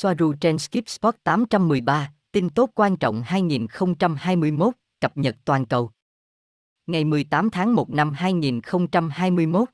Soaru 0.00 0.32
trên 0.32 0.58
Skip 0.58 0.88
Spot 0.88 1.14
813, 1.24 2.12
tin 2.32 2.50
tốt 2.50 2.70
quan 2.74 2.96
trọng 2.96 3.22
2021, 3.22 4.74
cập 5.00 5.16
nhật 5.16 5.36
toàn 5.44 5.66
cầu. 5.66 5.90
Ngày 6.86 7.04
18 7.04 7.50
tháng 7.50 7.74
1 7.74 7.90
năm 7.90 8.12
2021. 8.12 9.68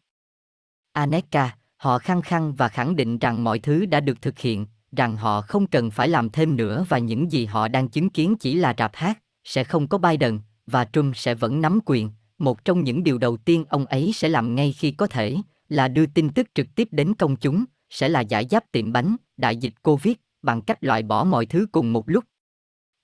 Aneka, 0.93 1.57
họ 1.77 1.99
khăng 1.99 2.23
khăng 2.23 2.55
và 2.55 2.69
khẳng 2.69 2.97
định 2.97 3.19
rằng 3.19 3.45
mọi 3.45 3.59
thứ 3.59 3.87
đã 3.87 4.01
được 4.01 4.23
thực 4.23 4.39
hiện, 4.39 4.67
rằng 4.97 5.17
họ 5.17 5.41
không 5.41 5.67
cần 5.67 5.91
phải 5.91 6.09
làm 6.09 6.31
thêm 6.31 6.57
nữa 6.57 6.87
và 6.89 6.99
những 6.99 7.33
gì 7.33 7.45
họ 7.45 7.69
đang 7.69 7.89
chứng 7.89 8.11
kiến 8.11 8.37
chỉ 8.41 8.55
là 8.55 8.75
rạp 8.79 8.91
hát, 8.95 9.19
sẽ 9.45 9.65
không 9.65 9.89
có 9.89 9.99
Biden, 9.99 10.39
và 10.67 10.85
Trump 10.85 11.17
sẽ 11.17 11.35
vẫn 11.35 11.61
nắm 11.61 11.79
quyền. 11.87 12.11
Một 12.39 12.65
trong 12.65 12.85
những 12.85 13.05
điều 13.05 13.19
đầu 13.19 13.37
tiên 13.37 13.65
ông 13.69 13.87
ấy 13.87 14.13
sẽ 14.15 14.29
làm 14.29 14.55
ngay 14.55 14.73
khi 14.73 14.91
có 14.91 15.07
thể, 15.07 15.37
là 15.69 15.89
đưa 15.89 16.07
tin 16.07 16.29
tức 16.29 16.47
trực 16.55 16.67
tiếp 16.75 16.89
đến 16.91 17.15
công 17.15 17.37
chúng, 17.37 17.65
sẽ 17.95 18.09
là 18.09 18.21
giải 18.21 18.47
giáp 18.51 18.73
tiệm 18.73 18.93
bánh, 18.93 19.17
đại 19.37 19.57
dịch 19.57 19.83
Covid, 19.83 20.15
bằng 20.43 20.63
cách 20.63 20.85
loại 20.85 21.03
bỏ 21.03 21.25
mọi 21.25 21.47
thứ 21.47 21.67
cùng 21.73 21.93
một 21.93 22.09
lúc. 22.11 22.25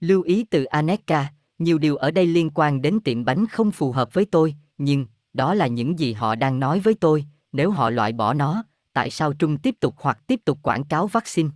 Lưu 0.00 0.22
ý 0.22 0.44
từ 0.44 0.64
Aneka, 0.64 1.32
nhiều 1.58 1.78
điều 1.78 1.96
ở 1.96 2.10
đây 2.10 2.26
liên 2.26 2.50
quan 2.54 2.82
đến 2.82 3.00
tiệm 3.00 3.24
bánh 3.24 3.46
không 3.46 3.70
phù 3.70 3.92
hợp 3.92 4.14
với 4.14 4.24
tôi, 4.24 4.54
nhưng, 4.78 5.06
đó 5.32 5.54
là 5.54 5.66
những 5.66 5.98
gì 5.98 6.12
họ 6.12 6.34
đang 6.34 6.60
nói 6.60 6.80
với 6.80 6.94
tôi, 6.94 7.24
nếu 7.52 7.70
họ 7.70 7.90
loại 7.90 8.12
bỏ 8.12 8.34
nó, 8.34 8.64
tại 8.92 9.10
sao 9.10 9.32
Trung 9.32 9.58
tiếp 9.58 9.74
tục 9.80 9.94
hoặc 9.98 10.18
tiếp 10.26 10.40
tục 10.44 10.58
quảng 10.62 10.84
cáo 10.84 11.06
vaccine? 11.06 11.48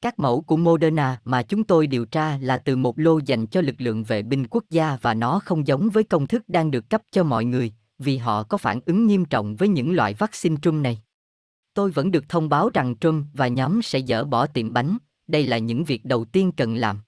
Các 0.00 0.18
mẫu 0.18 0.40
của 0.40 0.56
Moderna 0.56 1.20
mà 1.24 1.42
chúng 1.42 1.64
tôi 1.64 1.86
điều 1.86 2.04
tra 2.04 2.38
là 2.38 2.58
từ 2.58 2.76
một 2.76 2.98
lô 2.98 3.18
dành 3.18 3.46
cho 3.46 3.60
lực 3.60 3.80
lượng 3.80 4.04
vệ 4.04 4.22
binh 4.22 4.46
quốc 4.50 4.64
gia 4.70 4.98
và 5.02 5.14
nó 5.14 5.40
không 5.44 5.66
giống 5.66 5.90
với 5.90 6.04
công 6.04 6.26
thức 6.26 6.48
đang 6.48 6.70
được 6.70 6.90
cấp 6.90 7.02
cho 7.10 7.24
mọi 7.24 7.44
người, 7.44 7.72
vì 7.98 8.16
họ 8.16 8.42
có 8.42 8.56
phản 8.56 8.80
ứng 8.86 9.06
nghiêm 9.06 9.24
trọng 9.24 9.56
với 9.56 9.68
những 9.68 9.92
loại 9.92 10.14
vaccine 10.14 10.56
Trung 10.62 10.82
này. 10.82 11.02
Tôi 11.80 11.90
vẫn 11.90 12.10
được 12.10 12.28
thông 12.28 12.48
báo 12.48 12.70
rằng 12.74 12.94
Trump 13.00 13.26
và 13.34 13.48
nhóm 13.48 13.82
sẽ 13.82 14.00
dỡ 14.00 14.24
bỏ 14.24 14.46
tiệm 14.46 14.72
bánh, 14.72 14.98
đây 15.28 15.46
là 15.46 15.58
những 15.58 15.84
việc 15.84 16.04
đầu 16.04 16.24
tiên 16.24 16.52
cần 16.52 16.74
làm. 16.74 17.00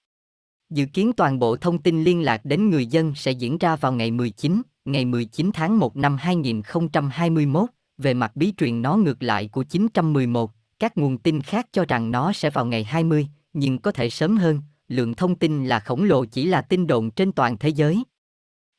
Dự 0.71 0.85
kiến 0.93 1.13
toàn 1.13 1.39
bộ 1.39 1.57
thông 1.57 1.83
tin 1.83 2.05
liên 2.05 2.23
lạc 2.23 2.45
đến 2.45 2.71
người 2.71 2.87
dân 2.87 3.15
sẽ 3.15 3.33
diễn 3.33 3.59
ra 3.59 3.77
vào 3.77 3.93
ngày 3.93 4.11
19, 4.11 4.63
ngày 4.85 5.05
19 5.05 5.51
tháng 5.55 5.79
1 5.79 5.97
năm 5.97 6.17
2021, 6.17 7.71
về 7.99 8.15
mặt 8.15 8.37
bí 8.37 8.53
truyền 8.57 8.83
nó 8.83 8.97
ngược 8.97 9.23
lại 9.23 9.49
của 9.49 9.63
911, 9.63 10.51
các 10.79 10.99
nguồn 10.99 11.19
tin 11.19 11.41
khác 11.41 11.67
cho 11.73 11.85
rằng 11.89 12.11
nó 12.11 12.33
sẽ 12.33 12.51
vào 12.51 12.67
ngày 12.67 12.85
20, 12.85 13.29
nhưng 13.53 13.79
có 13.79 13.93
thể 13.93 14.11
sớm 14.11 14.37
hơn, 14.37 14.61
lượng 14.89 15.15
thông 15.15 15.35
tin 15.35 15.65
là 15.65 15.81
khổng 15.81 16.05
lồ 16.05 16.25
chỉ 16.25 16.47
là 16.47 16.63
tin 16.63 16.87
đồn 16.87 17.11
trên 17.11 17.33
toàn 17.33 17.59
thế 17.59 17.69
giới. 17.69 18.05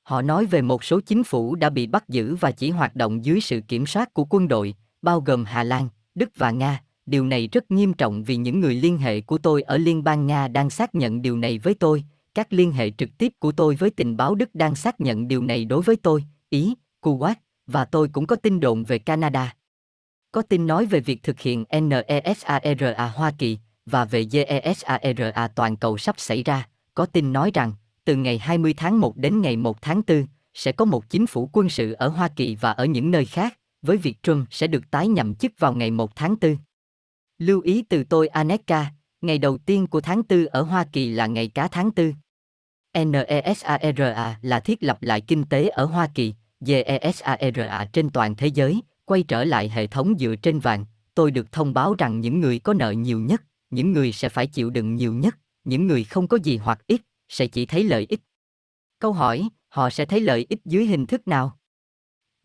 Họ 0.04 0.22
nói 0.22 0.46
về 0.46 0.62
một 0.62 0.84
số 0.84 1.00
chính 1.00 1.24
phủ 1.24 1.56
đã 1.56 1.70
bị 1.70 1.88
bắt 1.88 2.10
giữ 2.10 2.36
và 2.36 2.52
chỉ 2.52 2.70
hoạt 2.70 2.96
động 2.96 3.26
dưới 3.26 3.42
sự 3.42 3.62
kiểm 3.68 3.86
soát 3.86 4.14
của 4.14 4.26
quân 4.30 4.48
đội, 4.48 4.76
bao 5.04 5.22
gồm 5.22 5.46
Hà 5.46 5.64
Lan, 5.64 5.90
Đức 6.16 6.30
và 6.36 6.52
Nga. 6.52 6.82
Điều 7.06 7.26
này 7.26 7.48
rất 7.48 7.72
nghiêm 7.72 7.94
trọng 7.94 8.24
vì 8.24 8.36
những 8.36 8.60
người 8.60 8.76
liên 8.76 8.98
hệ 8.98 9.22
của 9.22 9.38
tôi 9.38 9.62
ở 9.62 9.78
Liên 9.78 10.04
bang 10.04 10.28
Nga 10.28 10.48
đang 10.48 10.70
xác 10.70 10.96
nhận 10.96 11.22
điều 11.22 11.38
này 11.38 11.58
với 11.58 11.74
tôi. 11.74 12.04
Các 12.36 12.54
liên 12.54 12.72
hệ 12.72 12.92
trực 12.98 13.10
tiếp 13.18 13.34
của 13.40 13.52
tôi 13.52 13.76
với 13.76 13.90
tình 13.90 14.18
báo 14.18 14.36
Đức 14.36 14.56
đang 14.56 14.76
xác 14.76 15.02
nhận 15.02 15.28
điều 15.28 15.44
này 15.44 15.66
đối 15.66 15.82
với 15.82 15.96
tôi, 15.96 16.24
Ý, 16.50 16.74
Kuwait, 17.02 17.36
và 17.68 17.86
tôi 17.86 18.10
cũng 18.14 18.28
có 18.28 18.36
tin 18.36 18.60
đồn 18.60 18.84
về 18.84 19.00
Canada. 19.00 19.56
Có 20.32 20.42
tin 20.42 20.68
nói 20.68 20.86
về 20.86 21.00
việc 21.00 21.24
thực 21.24 21.40
hiện 21.40 21.66
NESARA 21.70 23.12
Hoa 23.16 23.32
Kỳ 23.38 23.58
và 23.86 24.06
về 24.06 24.26
GESARA 24.32 25.48
toàn 25.48 25.76
cầu 25.76 25.98
sắp 25.98 26.16
xảy 26.20 26.44
ra. 26.44 26.68
Có 26.94 27.06
tin 27.06 27.34
nói 27.34 27.52
rằng, 27.54 27.74
từ 28.06 28.16
ngày 28.16 28.38
20 28.38 28.74
tháng 28.78 29.00
1 29.00 29.18
đến 29.18 29.42
ngày 29.42 29.58
1 29.58 29.82
tháng 29.82 30.02
4, 30.08 30.26
sẽ 30.54 30.72
có 30.72 30.86
một 30.86 31.10
chính 31.10 31.28
phủ 31.28 31.50
quân 31.54 31.70
sự 31.70 31.94
ở 31.94 32.08
Hoa 32.08 32.28
Kỳ 32.28 32.56
và 32.56 32.72
ở 32.72 32.86
những 32.86 33.12
nơi 33.12 33.26
khác, 33.26 33.58
với 33.84 33.98
việc 33.98 34.24
Trump 34.24 34.48
sẽ 34.52 34.68
được 34.68 34.92
tái 34.92 35.08
nhậm 35.08 35.36
chức 35.36 35.52
vào 35.60 35.74
ngày 35.74 35.92
1 35.92 36.16
tháng 36.16 36.36
4. 36.42 36.58
Lưu 37.38 37.62
ý 37.62 37.84
từ 37.90 38.04
tôi 38.04 38.28
Aneka, 38.28 38.92
ngày 39.22 39.38
đầu 39.38 39.58
tiên 39.58 39.88
của 39.88 40.02
tháng 40.02 40.22
4 40.30 40.46
ở 40.46 40.62
Hoa 40.62 40.86
Kỳ 40.92 41.10
là 41.10 41.28
ngày 41.28 41.48
cá 41.48 41.68
tháng 41.68 41.90
4. 41.96 42.14
NESARA 42.94 44.40
là 44.42 44.60
thiết 44.60 44.84
lập 44.84 44.98
lại 45.02 45.22
kinh 45.22 45.44
tế 45.44 45.68
ở 45.68 45.86
Hoa 45.86 46.10
Kỳ, 46.16 46.34
GESARA 46.60 47.86
trên 47.94 48.10
toàn 48.10 48.36
thế 48.36 48.48
giới, 48.48 48.82
quay 49.06 49.24
trở 49.24 49.44
lại 49.44 49.70
hệ 49.70 49.88
thống 49.88 50.14
dựa 50.20 50.36
trên 50.36 50.60
vàng. 50.60 50.86
Tôi 51.16 51.32
được 51.32 51.52
thông 51.52 51.74
báo 51.74 51.96
rằng 51.98 52.22
những 52.22 52.40
người 52.40 52.60
có 52.60 52.74
nợ 52.74 52.92
nhiều 52.92 53.20
nhất, 53.20 53.44
những 53.70 53.92
người 53.92 54.12
sẽ 54.12 54.30
phải 54.30 54.48
chịu 54.48 54.70
đựng 54.70 54.96
nhiều 54.96 55.14
nhất, 55.14 55.38
những 55.64 55.88
người 55.88 56.04
không 56.04 56.28
có 56.28 56.38
gì 56.44 56.58
hoặc 56.58 56.88
ít, 56.88 57.02
sẽ 57.30 57.48
chỉ 57.48 57.66
thấy 57.66 57.84
lợi 57.84 58.06
ích. 58.10 58.22
Câu 59.00 59.14
hỏi, 59.14 59.50
họ 59.70 59.90
sẽ 59.90 60.06
thấy 60.06 60.20
lợi 60.20 60.46
ích 60.50 60.60
dưới 60.66 60.86
hình 60.86 61.06
thức 61.06 61.28
nào? 61.28 61.60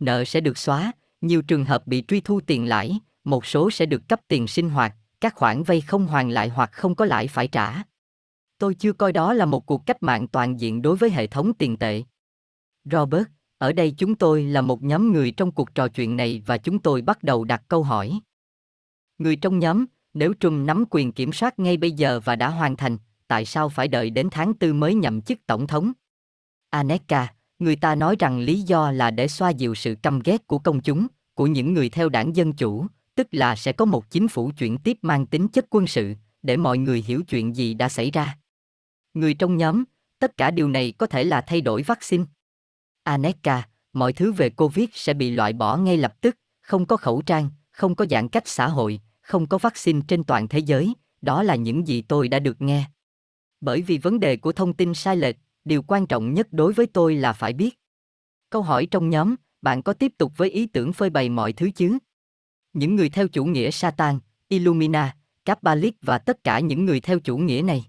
Nợ 0.01 0.25
sẽ 0.25 0.41
được 0.41 0.59
xóa, 0.59 0.93
nhiều 1.21 1.43
trường 1.43 1.65
hợp 1.65 1.87
bị 1.87 2.05
truy 2.09 2.21
thu 2.21 2.41
tiền 2.41 2.69
lãi, 2.69 2.99
một 3.25 3.47
số 3.47 3.71
sẽ 3.71 3.87
được 3.87 4.09
cấp 4.09 4.21
tiền 4.29 4.47
sinh 4.47 4.71
hoạt, 4.71 4.95
các 5.21 5.35
khoản 5.35 5.63
vay 5.63 5.81
không 5.81 6.07
hoàn 6.07 6.31
lại 6.31 6.49
hoặc 6.49 6.73
không 6.73 6.95
có 6.95 7.05
lãi 7.05 7.29
phải 7.29 7.49
trả. 7.49 7.83
Tôi 8.59 8.75
chưa 8.75 8.93
coi 8.93 9.13
đó 9.13 9.35
là 9.35 9.45
một 9.45 9.67
cuộc 9.67 9.87
cách 9.87 10.03
mạng 10.03 10.29
toàn 10.29 10.61
diện 10.61 10.83
đối 10.83 10.97
với 10.97 11.11
hệ 11.11 11.27
thống 11.27 11.53
tiền 11.55 11.77
tệ. 11.77 12.03
Robert, 12.85 13.25
ở 13.59 13.73
đây 13.73 13.95
chúng 13.99 14.15
tôi 14.15 14.43
là 14.43 14.61
một 14.61 14.83
nhóm 14.83 15.13
người 15.13 15.31
trong 15.31 15.53
cuộc 15.53 15.75
trò 15.75 15.89
chuyện 15.89 16.17
này 16.17 16.43
và 16.47 16.59
chúng 16.59 16.79
tôi 16.79 17.03
bắt 17.03 17.23
đầu 17.23 17.45
đặt 17.45 17.63
câu 17.69 17.83
hỏi. 17.83 18.21
Người 19.19 19.37
trong 19.37 19.59
nhóm, 19.59 19.85
nếu 20.15 20.33
Trump 20.41 20.67
nắm 20.67 20.85
quyền 20.91 21.13
kiểm 21.13 21.33
soát 21.33 21.59
ngay 21.59 21.77
bây 21.77 21.93
giờ 21.93 22.21
và 22.25 22.37
đã 22.37 22.49
hoàn 22.49 22.77
thành, 22.77 22.99
tại 23.27 23.45
sao 23.45 23.69
phải 23.69 23.89
đợi 23.89 24.11
đến 24.11 24.29
tháng 24.31 24.55
tư 24.55 24.73
mới 24.73 24.95
nhậm 24.95 25.23
chức 25.23 25.47
tổng 25.47 25.67
thống? 25.67 25.93
Aneka, 26.71 27.35
người 27.59 27.77
ta 27.77 27.95
nói 27.95 28.17
rằng 28.19 28.39
lý 28.39 28.61
do 28.61 28.91
là 28.91 29.11
để 29.11 29.29
xoa 29.29 29.51
dịu 29.51 29.75
sự 29.75 29.95
căm 30.03 30.21
ghét 30.25 30.47
của 30.47 30.59
công 30.59 30.81
chúng, 30.81 31.07
của 31.35 31.47
những 31.47 31.75
người 31.75 31.89
theo 31.89 32.09
đảng 32.09 32.37
Dân 32.37 32.53
Chủ, 32.53 32.87
tức 33.15 33.29
là 33.31 33.57
sẽ 33.57 33.73
có 33.73 33.85
một 33.85 34.11
chính 34.11 34.29
phủ 34.29 34.51
chuyển 34.59 34.79
tiếp 34.79 34.99
mang 35.03 35.27
tính 35.27 35.49
chất 35.49 35.67
quân 35.71 35.87
sự, 35.87 36.15
để 36.43 36.57
mọi 36.57 36.79
người 36.79 37.05
hiểu 37.07 37.23
chuyện 37.29 37.57
gì 37.57 37.75
đã 37.75 37.89
xảy 37.89 38.11
ra. 38.11 38.39
Người 39.15 39.35
trong 39.35 39.57
nhóm, 39.57 39.85
tất 40.19 40.37
cả 40.37 40.51
điều 40.51 40.69
này 40.69 40.93
có 40.99 41.07
thể 41.07 41.25
là 41.25 41.41
thay 41.41 41.61
đổi 41.61 41.83
vaccine. 41.83 42.25
Aneka, 43.03 43.69
mọi 43.93 44.13
thứ 44.13 44.33
về 44.33 44.51
Covid 44.51 44.89
sẽ 44.93 45.15
bị 45.15 45.31
loại 45.31 45.53
bỏ 45.53 45.77
ngay 45.77 45.97
lập 45.97 46.15
tức, 46.21 46.37
không 46.61 46.87
có 46.87 46.97
khẩu 46.97 47.23
trang, 47.23 47.51
không 47.71 47.95
có 47.95 48.07
giãn 48.11 48.29
cách 48.29 48.49
xã 48.49 48.69
hội, 48.69 49.01
không 49.21 49.47
có 49.47 49.59
vaccine 49.59 50.01
trên 50.09 50.25
toàn 50.25 50.49
thế 50.49 50.59
giới, 50.59 50.95
đó 51.23 51.43
là 51.43 51.55
những 51.55 51.89
gì 51.89 52.03
tôi 52.03 52.29
đã 52.29 52.39
được 52.39 52.63
nghe. 52.63 52.85
Bởi 53.61 53.83
vì 53.83 53.99
vấn 53.99 54.21
đề 54.21 54.37
của 54.37 54.53
thông 54.53 54.73
tin 54.73 54.95
sai 54.95 55.17
lệch, 55.17 55.37
điều 55.69 55.83
quan 55.83 56.07
trọng 56.07 56.35
nhất 56.35 56.49
đối 56.51 56.73
với 56.73 56.87
tôi 56.87 57.15
là 57.15 57.33
phải 57.33 57.53
biết. 57.53 57.79
Câu 58.51 58.63
hỏi 58.63 58.87
trong 58.87 59.11
nhóm, 59.11 59.35
bạn 59.63 59.83
có 59.83 59.93
tiếp 59.93 60.13
tục 60.19 60.33
với 60.37 60.51
ý 60.51 60.67
tưởng 60.67 60.93
phơi 60.93 61.11
bày 61.11 61.29
mọi 61.29 61.53
thứ 61.53 61.71
chứ? 61.71 61.99
Những 62.73 62.97
người 62.97 63.09
theo 63.09 63.29
chủ 63.29 63.45
nghĩa 63.45 63.71
Satan, 63.71 64.19
Illumina, 64.49 65.17
Kabbalic 65.45 65.95
và 66.03 66.19
tất 66.19 66.45
cả 66.45 66.61
những 66.61 66.85
người 66.85 67.01
theo 67.01 67.19
chủ 67.19 67.39
nghĩa 67.39 67.63
này. 67.63 67.85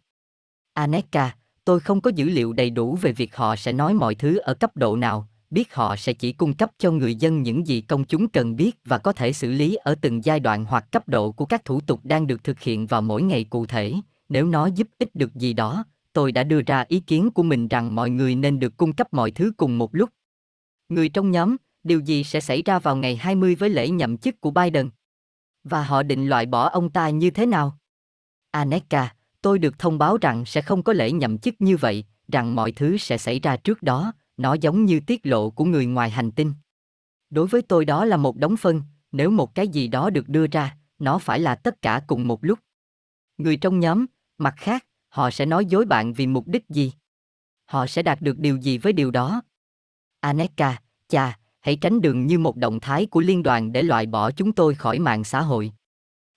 Aneka, 0.73 1.35
tôi 1.65 1.79
không 1.79 2.01
có 2.01 2.11
dữ 2.15 2.29
liệu 2.29 2.53
đầy 2.53 2.69
đủ 2.69 2.95
về 2.95 3.11
việc 3.11 3.35
họ 3.35 3.55
sẽ 3.55 3.73
nói 3.73 3.93
mọi 3.93 4.15
thứ 4.15 4.37
ở 4.37 4.53
cấp 4.53 4.77
độ 4.77 4.95
nào, 4.95 5.27
biết 5.49 5.73
họ 5.75 5.95
sẽ 5.95 6.13
chỉ 6.13 6.33
cung 6.33 6.53
cấp 6.53 6.71
cho 6.77 6.91
người 6.91 7.15
dân 7.15 7.43
những 7.43 7.67
gì 7.67 7.81
công 7.81 8.03
chúng 8.03 8.27
cần 8.27 8.55
biết 8.55 8.77
và 8.85 8.97
có 8.97 9.13
thể 9.13 9.33
xử 9.33 9.51
lý 9.51 9.75
ở 9.75 9.95
từng 10.01 10.25
giai 10.25 10.39
đoạn 10.39 10.65
hoặc 10.65 10.91
cấp 10.91 11.07
độ 11.07 11.31
của 11.31 11.45
các 11.45 11.65
thủ 11.65 11.81
tục 11.81 11.99
đang 12.03 12.27
được 12.27 12.43
thực 12.43 12.59
hiện 12.59 12.87
vào 12.87 13.01
mỗi 13.01 13.21
ngày 13.21 13.43
cụ 13.43 13.65
thể. 13.65 13.93
Nếu 14.29 14.45
nó 14.45 14.65
giúp 14.65 14.87
ích 14.99 15.15
được 15.15 15.35
gì 15.35 15.53
đó, 15.53 15.85
tôi 16.19 16.31
đã 16.31 16.43
đưa 16.43 16.61
ra 16.61 16.85
ý 16.87 16.99
kiến 16.99 17.31
của 17.31 17.43
mình 17.43 17.67
rằng 17.67 17.95
mọi 17.95 18.09
người 18.09 18.35
nên 18.35 18.59
được 18.59 18.77
cung 18.77 18.93
cấp 18.93 19.13
mọi 19.13 19.31
thứ 19.31 19.51
cùng 19.57 19.77
một 19.77 19.95
lúc. 19.95 20.09
Người 20.89 21.09
trong 21.09 21.31
nhóm, 21.31 21.55
điều 21.83 21.99
gì 21.99 22.23
sẽ 22.23 22.39
xảy 22.39 22.61
ra 22.61 22.79
vào 22.79 22.95
ngày 22.95 23.15
20 23.15 23.55
với 23.55 23.69
lễ 23.69 23.89
nhậm 23.89 24.17
chức 24.17 24.41
của 24.41 24.51
Biden? 24.51 24.89
Và 25.63 25.83
họ 25.83 26.03
định 26.03 26.29
loại 26.29 26.45
bỏ 26.45 26.69
ông 26.69 26.89
ta 26.89 27.09
như 27.09 27.29
thế 27.29 27.45
nào? 27.45 27.77
Aneka, 28.51 29.15
tôi 29.41 29.59
được 29.59 29.79
thông 29.79 29.97
báo 29.97 30.17
rằng 30.17 30.45
sẽ 30.45 30.61
không 30.61 30.83
có 30.83 30.93
lễ 30.93 31.11
nhậm 31.11 31.37
chức 31.37 31.55
như 31.59 31.77
vậy, 31.77 32.05
rằng 32.27 32.55
mọi 32.55 32.71
thứ 32.71 32.97
sẽ 32.97 33.17
xảy 33.17 33.39
ra 33.39 33.57
trước 33.57 33.83
đó, 33.83 34.13
nó 34.37 34.53
giống 34.53 34.85
như 34.85 34.99
tiết 34.99 35.25
lộ 35.25 35.49
của 35.49 35.65
người 35.65 35.85
ngoài 35.85 36.09
hành 36.09 36.31
tinh. 36.31 36.53
Đối 37.29 37.47
với 37.47 37.61
tôi 37.61 37.85
đó 37.85 38.05
là 38.05 38.17
một 38.17 38.37
đống 38.37 38.57
phân, 38.57 38.81
nếu 39.11 39.31
một 39.31 39.55
cái 39.55 39.67
gì 39.67 39.87
đó 39.87 40.09
được 40.09 40.29
đưa 40.29 40.47
ra, 40.47 40.77
nó 40.99 41.17
phải 41.17 41.39
là 41.39 41.55
tất 41.55 41.81
cả 41.81 42.01
cùng 42.07 42.27
một 42.27 42.45
lúc. 42.45 42.59
Người 43.37 43.57
trong 43.57 43.79
nhóm, 43.79 44.05
mặt 44.37 44.53
khác, 44.57 44.85
họ 45.09 45.31
sẽ 45.31 45.45
nói 45.45 45.65
dối 45.65 45.85
bạn 45.85 46.13
vì 46.13 46.27
mục 46.27 46.47
đích 46.47 46.69
gì? 46.69 46.93
Họ 47.65 47.87
sẽ 47.87 48.03
đạt 48.03 48.21
được 48.21 48.39
điều 48.39 48.57
gì 48.57 48.77
với 48.77 48.93
điều 48.93 49.11
đó? 49.11 49.41
Aneka, 50.19 50.81
chà, 51.07 51.39
hãy 51.59 51.75
tránh 51.75 52.01
đường 52.01 52.27
như 52.27 52.39
một 52.39 52.55
động 52.55 52.79
thái 52.79 53.05
của 53.05 53.21
liên 53.21 53.43
đoàn 53.43 53.71
để 53.71 53.83
loại 53.83 54.05
bỏ 54.05 54.31
chúng 54.31 54.51
tôi 54.51 54.75
khỏi 54.75 54.99
mạng 54.99 55.23
xã 55.23 55.41
hội. 55.41 55.71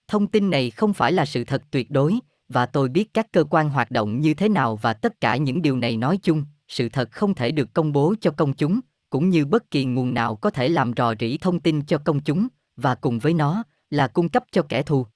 Thông 0.09 0.27
tin 0.27 0.51
này 0.51 0.71
không 0.71 0.95
phải 0.95 1.13
là 1.13 1.25
sự 1.25 1.45
thật 1.45 1.63
tuyệt 1.71 1.91
đối, 1.91 2.19
và 2.49 2.67
tôi 2.67 2.89
biết 2.89 3.15
các 3.15 3.33
cơ 3.33 3.45
quan 3.51 3.71
hoạt 3.71 3.91
động 3.91 4.21
như 4.21 4.35
thế 4.35 4.49
nào 4.49 4.77
và 4.77 4.93
tất 4.93 5.21
cả 5.21 5.37
những 5.37 5.63
điều 5.63 5.77
này 5.77 5.97
nói 5.97 6.19
chung, 6.23 6.45
sự 6.69 6.89
thật 6.89 7.13
không 7.13 7.35
thể 7.35 7.51
được 7.51 7.75
công 7.75 7.93
bố 7.93 8.15
cho 8.21 8.31
công 8.31 8.53
chúng, 8.53 8.81
cũng 9.11 9.31
như 9.31 9.47
bất 9.47 9.71
kỳ 9.71 9.85
nguồn 9.85 10.15
nào 10.15 10.37
có 10.37 10.51
thể 10.51 10.69
làm 10.69 10.93
rò 10.97 11.15
rỉ 11.21 11.39
thông 11.39 11.61
tin 11.61 11.83
cho 11.83 11.99
công 11.99 12.21
chúng, 12.21 12.49
và 12.77 12.95
cùng 12.95 13.19
với 13.19 13.35
nó, 13.35 13.65
là 13.91 14.09
cung 14.09 14.29
cấp 14.29 14.45
cho 14.53 14.63
kẻ 14.69 14.83
thù. 14.83 15.07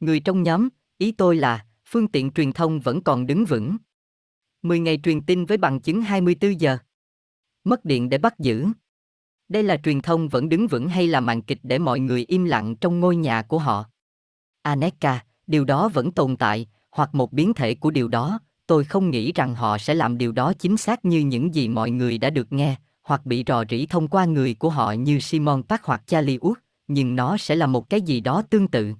Người 0.00 0.20
trong 0.20 0.42
nhóm, 0.42 0.68
ý 0.98 1.12
tôi 1.12 1.36
là, 1.36 1.64
phương 1.90 2.08
tiện 2.08 2.30
truyền 2.30 2.52
thông 2.52 2.80
vẫn 2.80 3.02
còn 3.02 3.26
đứng 3.26 3.44
vững. 3.44 3.76
10 4.62 4.80
ngày 4.80 5.00
truyền 5.02 5.20
tin 5.20 5.44
với 5.44 5.56
bằng 5.56 5.80
chứng 5.80 6.02
24 6.02 6.60
giờ. 6.60 6.78
Mất 7.64 7.84
điện 7.84 8.08
để 8.08 8.18
bắt 8.18 8.38
giữ. 8.38 8.66
Đây 9.48 9.62
là 9.62 9.76
truyền 9.76 10.00
thông 10.00 10.28
vẫn 10.28 10.48
đứng 10.48 10.66
vững 10.66 10.88
hay 10.88 11.06
là 11.06 11.20
màn 11.20 11.42
kịch 11.42 11.58
để 11.62 11.78
mọi 11.78 12.00
người 12.00 12.24
im 12.28 12.44
lặng 12.44 12.76
trong 12.76 13.00
ngôi 13.00 13.16
nhà 13.16 13.42
của 13.42 13.58
họ? 13.58 13.84
Aneka, 14.62 15.24
điều 15.46 15.64
đó 15.64 15.88
vẫn 15.88 16.12
tồn 16.12 16.36
tại, 16.36 16.66
hoặc 16.90 17.14
một 17.14 17.32
biến 17.32 17.54
thể 17.54 17.74
của 17.74 17.90
điều 17.90 18.08
đó, 18.08 18.40
tôi 18.66 18.84
không 18.84 19.10
nghĩ 19.10 19.32
rằng 19.32 19.54
họ 19.54 19.78
sẽ 19.78 19.94
làm 19.94 20.18
điều 20.18 20.32
đó 20.32 20.52
chính 20.58 20.76
xác 20.76 21.04
như 21.04 21.20
những 21.20 21.54
gì 21.54 21.68
mọi 21.68 21.90
người 21.90 22.18
đã 22.18 22.30
được 22.30 22.52
nghe, 22.52 22.76
hoặc 23.02 23.26
bị 23.26 23.44
rò 23.46 23.64
rỉ 23.70 23.86
thông 23.86 24.08
qua 24.08 24.24
người 24.24 24.54
của 24.54 24.70
họ 24.70 24.92
như 24.92 25.20
Simon 25.20 25.62
Park 25.62 25.82
hoặc 25.82 26.06
Charlie 26.06 26.38
Wood, 26.38 26.54
nhưng 26.86 27.16
nó 27.16 27.36
sẽ 27.36 27.56
là 27.56 27.66
một 27.66 27.90
cái 27.90 28.02
gì 28.02 28.20
đó 28.20 28.42
tương 28.50 28.68
tự. 28.68 28.92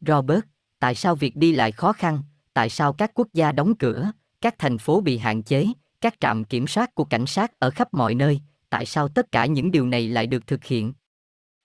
Robert, 0.00 0.40
tại 0.84 0.94
sao 0.94 1.14
việc 1.14 1.36
đi 1.36 1.52
lại 1.52 1.72
khó 1.72 1.92
khăn, 1.92 2.22
tại 2.54 2.70
sao 2.70 2.92
các 2.92 3.10
quốc 3.14 3.28
gia 3.32 3.52
đóng 3.52 3.74
cửa, 3.74 4.10
các 4.40 4.54
thành 4.58 4.78
phố 4.78 5.00
bị 5.00 5.18
hạn 5.18 5.42
chế, 5.42 5.66
các 6.00 6.14
trạm 6.20 6.44
kiểm 6.44 6.66
soát 6.66 6.94
của 6.94 7.04
cảnh 7.04 7.26
sát 7.26 7.58
ở 7.58 7.70
khắp 7.70 7.94
mọi 7.94 8.14
nơi, 8.14 8.40
tại 8.70 8.86
sao 8.86 9.08
tất 9.08 9.32
cả 9.32 9.46
những 9.46 9.70
điều 9.70 9.86
này 9.86 10.08
lại 10.08 10.26
được 10.26 10.46
thực 10.46 10.64
hiện? 10.64 10.92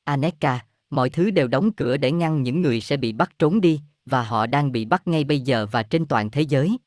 Aneka, 0.03 0.65
mọi 0.89 1.09
thứ 1.09 1.31
đều 1.31 1.47
đóng 1.47 1.71
cửa 1.71 1.97
để 1.97 2.11
ngăn 2.11 2.43
những 2.43 2.61
người 2.61 2.81
sẽ 2.81 2.97
bị 2.97 3.13
bắt 3.13 3.31
trốn 3.39 3.61
đi, 3.61 3.81
và 4.05 4.23
họ 4.23 4.47
đang 4.47 4.71
bị 4.71 4.85
bắt 4.85 5.07
ngay 5.07 5.23
bây 5.23 5.39
giờ 5.39 5.67
và 5.71 5.83
trên 5.83 6.05
toàn 6.05 6.31
thế 6.31 6.41
giới. 6.41 6.77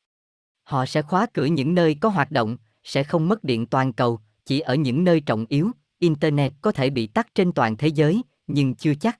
Họ 0.63 0.85
sẽ 0.85 1.01
khóa 1.01 1.25
cửa 1.33 1.45
những 1.45 1.75
nơi 1.75 1.95
có 1.95 2.09
hoạt 2.09 2.31
động, 2.31 2.57
sẽ 2.83 3.03
không 3.03 3.29
mất 3.29 3.43
điện 3.43 3.65
toàn 3.65 3.93
cầu, 3.93 4.19
chỉ 4.45 4.59
ở 4.59 4.75
những 4.75 5.03
nơi 5.03 5.19
trọng 5.19 5.45
yếu, 5.49 5.71
Internet 5.99 6.53
có 6.61 6.71
thể 6.71 6.89
bị 6.89 7.07
tắt 7.07 7.27
trên 7.35 7.51
toàn 7.51 7.77
thế 7.77 7.87
giới, 7.87 8.21
nhưng 8.47 8.75
chưa 8.75 8.95
chắc. 8.95 9.19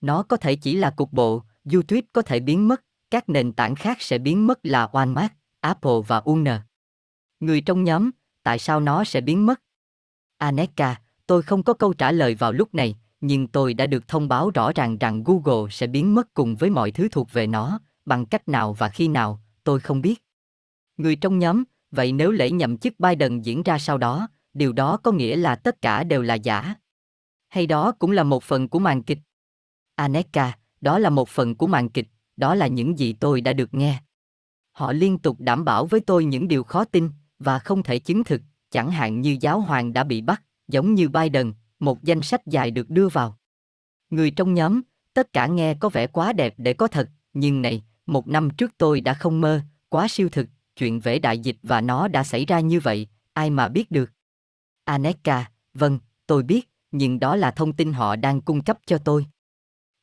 Nó 0.00 0.22
có 0.22 0.36
thể 0.36 0.56
chỉ 0.56 0.76
là 0.76 0.90
cục 0.90 1.12
bộ, 1.12 1.42
YouTube 1.72 2.02
có 2.12 2.22
thể 2.22 2.40
biến 2.40 2.68
mất, 2.68 2.84
các 3.10 3.28
nền 3.28 3.52
tảng 3.52 3.74
khác 3.74 4.02
sẽ 4.02 4.18
biến 4.18 4.46
mất 4.46 4.58
là 4.62 4.88
Walmart, 4.92 5.28
Apple 5.60 6.00
và 6.06 6.16
Uner. 6.18 6.60
Người 7.40 7.60
trong 7.60 7.84
nhóm, 7.84 8.10
tại 8.42 8.58
sao 8.58 8.80
nó 8.80 9.04
sẽ 9.04 9.20
biến 9.20 9.46
mất? 9.46 9.60
Aneka, 10.38 11.00
tôi 11.26 11.42
không 11.42 11.62
có 11.62 11.74
câu 11.74 11.92
trả 11.92 12.12
lời 12.12 12.34
vào 12.34 12.52
lúc 12.52 12.74
này, 12.74 12.96
nhưng 13.20 13.46
tôi 13.46 13.74
đã 13.74 13.86
được 13.86 14.08
thông 14.08 14.28
báo 14.28 14.50
rõ 14.50 14.72
ràng 14.74 14.98
rằng 14.98 15.24
Google 15.24 15.70
sẽ 15.70 15.86
biến 15.86 16.14
mất 16.14 16.34
cùng 16.34 16.56
với 16.56 16.70
mọi 16.70 16.90
thứ 16.90 17.08
thuộc 17.08 17.32
về 17.32 17.46
nó, 17.46 17.80
bằng 18.04 18.26
cách 18.26 18.48
nào 18.48 18.72
và 18.72 18.88
khi 18.88 19.08
nào, 19.08 19.40
tôi 19.64 19.80
không 19.80 20.00
biết. 20.00 20.22
Người 20.96 21.16
trong 21.16 21.38
nhóm, 21.38 21.64
vậy 21.90 22.12
nếu 22.12 22.30
lễ 22.30 22.50
nhậm 22.50 22.78
chức 22.78 23.00
Biden 23.00 23.40
diễn 23.42 23.62
ra 23.62 23.78
sau 23.78 23.98
đó, 23.98 24.28
điều 24.54 24.72
đó 24.72 24.96
có 24.96 25.12
nghĩa 25.12 25.36
là 25.36 25.54
tất 25.56 25.82
cả 25.82 26.04
đều 26.04 26.22
là 26.22 26.34
giả. 26.34 26.74
Hay 27.48 27.66
đó 27.66 27.92
cũng 27.98 28.10
là 28.10 28.22
một 28.22 28.42
phần 28.42 28.68
của 28.68 28.78
màn 28.78 29.02
kịch. 29.02 29.18
Aneka, 29.94 30.58
đó 30.84 30.98
là 30.98 31.10
một 31.10 31.28
phần 31.28 31.54
của 31.54 31.66
màn 31.66 31.88
kịch, 31.88 32.08
đó 32.36 32.54
là 32.54 32.66
những 32.66 32.98
gì 32.98 33.12
tôi 33.12 33.40
đã 33.40 33.52
được 33.52 33.74
nghe. 33.74 34.02
Họ 34.72 34.92
liên 34.92 35.18
tục 35.18 35.36
đảm 35.40 35.64
bảo 35.64 35.86
với 35.86 36.00
tôi 36.00 36.24
những 36.24 36.48
điều 36.48 36.64
khó 36.64 36.84
tin 36.84 37.10
và 37.38 37.58
không 37.58 37.82
thể 37.82 37.98
chứng 37.98 38.24
thực, 38.24 38.42
chẳng 38.70 38.90
hạn 38.90 39.20
như 39.20 39.36
giáo 39.40 39.60
hoàng 39.60 39.92
đã 39.92 40.04
bị 40.04 40.20
bắt, 40.20 40.42
giống 40.68 40.94
như 40.94 41.08
Biden, 41.08 41.52
một 41.78 42.02
danh 42.02 42.22
sách 42.22 42.46
dài 42.46 42.70
được 42.70 42.90
đưa 42.90 43.08
vào. 43.08 43.38
Người 44.10 44.30
trong 44.30 44.54
nhóm, 44.54 44.80
tất 45.14 45.32
cả 45.32 45.46
nghe 45.46 45.74
có 45.74 45.88
vẻ 45.88 46.06
quá 46.06 46.32
đẹp 46.32 46.54
để 46.56 46.72
có 46.72 46.86
thật, 46.88 47.08
nhưng 47.32 47.62
này, 47.62 47.82
một 48.06 48.28
năm 48.28 48.50
trước 48.50 48.72
tôi 48.78 49.00
đã 49.00 49.14
không 49.14 49.40
mơ, 49.40 49.60
quá 49.88 50.08
siêu 50.08 50.28
thực, 50.32 50.46
chuyện 50.76 51.00
vẽ 51.00 51.18
đại 51.18 51.38
dịch 51.38 51.56
và 51.62 51.80
nó 51.80 52.08
đã 52.08 52.24
xảy 52.24 52.44
ra 52.44 52.60
như 52.60 52.80
vậy, 52.80 53.06
ai 53.32 53.50
mà 53.50 53.68
biết 53.68 53.90
được. 53.90 54.10
Aneka, 54.84 55.50
vâng, 55.74 55.98
tôi 56.26 56.42
biết, 56.42 56.68
nhưng 56.90 57.20
đó 57.20 57.36
là 57.36 57.50
thông 57.50 57.72
tin 57.72 57.92
họ 57.92 58.16
đang 58.16 58.40
cung 58.40 58.62
cấp 58.62 58.78
cho 58.86 58.98
tôi. 58.98 59.26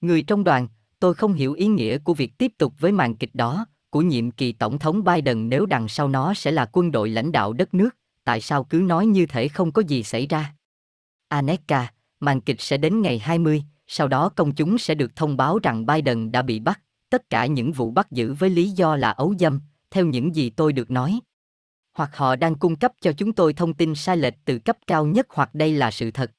Người 0.01 0.21
trong 0.21 0.43
đoàn, 0.43 0.67
tôi 0.99 1.13
không 1.13 1.33
hiểu 1.33 1.53
ý 1.53 1.67
nghĩa 1.67 1.97
của 1.97 2.13
việc 2.13 2.37
tiếp 2.37 2.51
tục 2.57 2.73
với 2.79 2.91
màn 2.91 3.15
kịch 3.15 3.35
đó, 3.35 3.65
của 3.89 4.01
nhiệm 4.01 4.31
kỳ 4.31 4.51
tổng 4.51 4.79
thống 4.79 5.03
Biden 5.03 5.49
nếu 5.49 5.65
đằng 5.65 5.87
sau 5.87 6.07
nó 6.07 6.33
sẽ 6.33 6.51
là 6.51 6.69
quân 6.73 6.91
đội 6.91 7.09
lãnh 7.09 7.31
đạo 7.31 7.53
đất 7.53 7.73
nước, 7.73 7.89
tại 8.23 8.41
sao 8.41 8.63
cứ 8.63 8.77
nói 8.77 9.05
như 9.05 9.25
thể 9.25 9.47
không 9.47 9.71
có 9.71 9.81
gì 9.81 10.03
xảy 10.03 10.27
ra? 10.27 10.53
Aneka, 11.27 11.93
màn 12.19 12.41
kịch 12.41 12.61
sẽ 12.61 12.77
đến 12.77 13.01
ngày 13.01 13.19
20, 13.19 13.63
sau 13.87 14.07
đó 14.07 14.29
công 14.29 14.55
chúng 14.55 14.77
sẽ 14.77 14.95
được 14.95 15.15
thông 15.15 15.37
báo 15.37 15.59
rằng 15.63 15.85
Biden 15.85 16.31
đã 16.31 16.41
bị 16.41 16.59
bắt, 16.59 16.81
tất 17.09 17.29
cả 17.29 17.45
những 17.45 17.71
vụ 17.71 17.91
bắt 17.91 18.11
giữ 18.11 18.33
với 18.33 18.49
lý 18.49 18.69
do 18.69 18.95
là 18.95 19.11
ấu 19.11 19.35
dâm, 19.39 19.61
theo 19.91 20.05
những 20.05 20.35
gì 20.35 20.49
tôi 20.49 20.73
được 20.73 20.91
nói. 20.91 21.19
Hoặc 21.93 22.17
họ 22.17 22.35
đang 22.35 22.55
cung 22.55 22.75
cấp 22.75 22.91
cho 23.01 23.11
chúng 23.13 23.33
tôi 23.33 23.53
thông 23.53 23.73
tin 23.73 23.95
sai 23.95 24.17
lệch 24.17 24.33
từ 24.45 24.59
cấp 24.59 24.77
cao 24.87 25.05
nhất 25.05 25.27
hoặc 25.29 25.55
đây 25.55 25.73
là 25.73 25.91
sự 25.91 26.11
thật. 26.11 26.31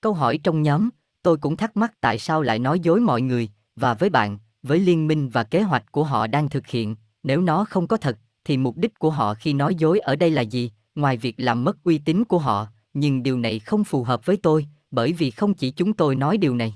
Câu 0.00 0.14
hỏi 0.14 0.38
trong 0.42 0.62
nhóm, 0.62 0.88
tôi 1.26 1.36
cũng 1.36 1.56
thắc 1.56 1.76
mắc 1.76 2.00
tại 2.00 2.18
sao 2.18 2.42
lại 2.42 2.58
nói 2.58 2.80
dối 2.80 3.00
mọi 3.00 3.22
người, 3.22 3.48
và 3.76 3.94
với 3.94 4.10
bạn, 4.10 4.38
với 4.62 4.78
liên 4.78 5.06
minh 5.06 5.28
và 5.28 5.44
kế 5.44 5.62
hoạch 5.62 5.92
của 5.92 6.04
họ 6.04 6.26
đang 6.26 6.48
thực 6.48 6.66
hiện, 6.66 6.96
nếu 7.22 7.40
nó 7.40 7.64
không 7.64 7.86
có 7.86 7.96
thật, 7.96 8.18
thì 8.44 8.56
mục 8.56 8.76
đích 8.76 8.98
của 8.98 9.10
họ 9.10 9.34
khi 9.34 9.52
nói 9.52 9.74
dối 9.74 9.98
ở 9.98 10.16
đây 10.16 10.30
là 10.30 10.42
gì, 10.42 10.70
ngoài 10.94 11.16
việc 11.16 11.34
làm 11.38 11.64
mất 11.64 11.84
uy 11.84 11.98
tín 11.98 12.24
của 12.24 12.38
họ, 12.38 12.66
nhưng 12.94 13.22
điều 13.22 13.38
này 13.38 13.58
không 13.58 13.84
phù 13.84 14.04
hợp 14.04 14.26
với 14.26 14.36
tôi, 14.36 14.66
bởi 14.90 15.12
vì 15.12 15.30
không 15.30 15.54
chỉ 15.54 15.70
chúng 15.70 15.92
tôi 15.92 16.16
nói 16.16 16.36
điều 16.36 16.54
này. 16.54 16.74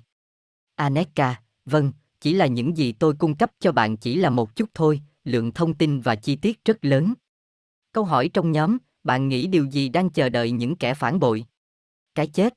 Aneka, 0.74 1.40
vâng, 1.64 1.92
chỉ 2.20 2.32
là 2.32 2.46
những 2.46 2.76
gì 2.76 2.92
tôi 2.92 3.14
cung 3.14 3.36
cấp 3.36 3.50
cho 3.60 3.72
bạn 3.72 3.96
chỉ 3.96 4.16
là 4.16 4.30
một 4.30 4.56
chút 4.56 4.68
thôi, 4.74 5.00
lượng 5.24 5.52
thông 5.52 5.74
tin 5.74 6.00
và 6.00 6.14
chi 6.14 6.36
tiết 6.36 6.64
rất 6.64 6.84
lớn. 6.84 7.14
Câu 7.92 8.04
hỏi 8.04 8.28
trong 8.28 8.52
nhóm, 8.52 8.78
bạn 9.04 9.28
nghĩ 9.28 9.46
điều 9.46 9.64
gì 9.64 9.88
đang 9.88 10.10
chờ 10.10 10.28
đợi 10.28 10.50
những 10.50 10.76
kẻ 10.76 10.94
phản 10.94 11.20
bội? 11.20 11.44
Cái 12.14 12.26
chết. 12.26 12.54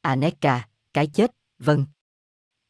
Aneka, 0.00 0.67
cái 0.98 1.06
chết, 1.06 1.30
vâng. 1.58 1.86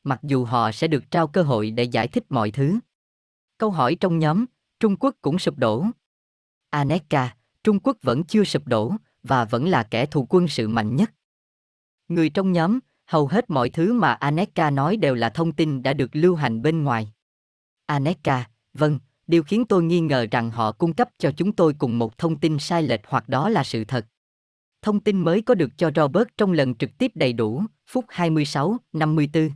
Mặc 0.05 0.21
dù 0.23 0.45
họ 0.45 0.73
sẽ 0.73 0.89
được 0.89 1.11
trao 1.11 1.27
cơ 1.29 1.43
hội 1.43 1.71
để 1.71 1.85
giải 1.85 2.09
thích 2.09 2.25
mọi 2.29 2.51
thứ. 2.51 2.79
Câu 3.59 3.71
hỏi 3.71 3.97
trong 4.01 4.19
nhóm, 4.19 4.45
Trung 4.81 4.97
Quốc 4.97 5.15
cũng 5.21 5.39
sụp 5.39 5.59
đổ. 5.59 5.87
Aneka, 6.71 7.37
Trung 7.65 7.81
Quốc 7.81 7.97
vẫn 8.03 8.25
chưa 8.25 8.45
sụp 8.45 8.67
đổ, 8.67 8.93
và 9.23 9.45
vẫn 9.45 9.69
là 9.69 9.83
kẻ 9.83 10.07
thù 10.07 10.27
quân 10.31 10.49
sự 10.49 10.69
mạnh 10.69 10.97
nhất. 10.97 11.11
Người 12.09 12.31
trong 12.31 12.53
nhóm, 12.53 12.79
hầu 13.07 13.27
hết 13.27 13.51
mọi 13.51 13.71
thứ 13.71 13.93
mà 13.93 14.13
Aneka 14.13 14.71
nói 14.71 14.97
đều 14.97 15.15
là 15.15 15.31
thông 15.31 15.53
tin 15.53 15.83
đã 15.83 15.93
được 15.93 16.11
lưu 16.13 16.35
hành 16.35 16.63
bên 16.63 16.85
ngoài. 16.85 17.13
Aneka, 17.87 18.51
vâng, 18.75 18.99
điều 19.27 19.43
khiến 19.43 19.65
tôi 19.65 19.83
nghi 19.83 20.01
ngờ 20.01 20.27
rằng 20.31 20.51
họ 20.51 20.73
cung 20.73 20.95
cấp 20.95 21.09
cho 21.19 21.33
chúng 21.37 21.53
tôi 21.53 21.75
cùng 21.79 21.99
một 21.99 22.19
thông 22.19 22.41
tin 22.41 22.59
sai 22.59 22.83
lệch 22.83 23.01
hoặc 23.07 23.29
đó 23.29 23.49
là 23.49 23.65
sự 23.65 23.85
thật. 23.85 24.07
Thông 24.83 25.01
tin 25.01 25.21
mới 25.21 25.43
có 25.43 25.55
được 25.55 25.71
cho 25.77 25.91
Robert 25.97 26.29
trong 26.37 26.53
lần 26.53 26.75
trực 26.75 26.99
tiếp 26.99 27.13
đầy 27.15 27.33
đủ, 27.33 27.63
phút 27.89 28.05
26, 28.09 28.77
54. 28.93 29.51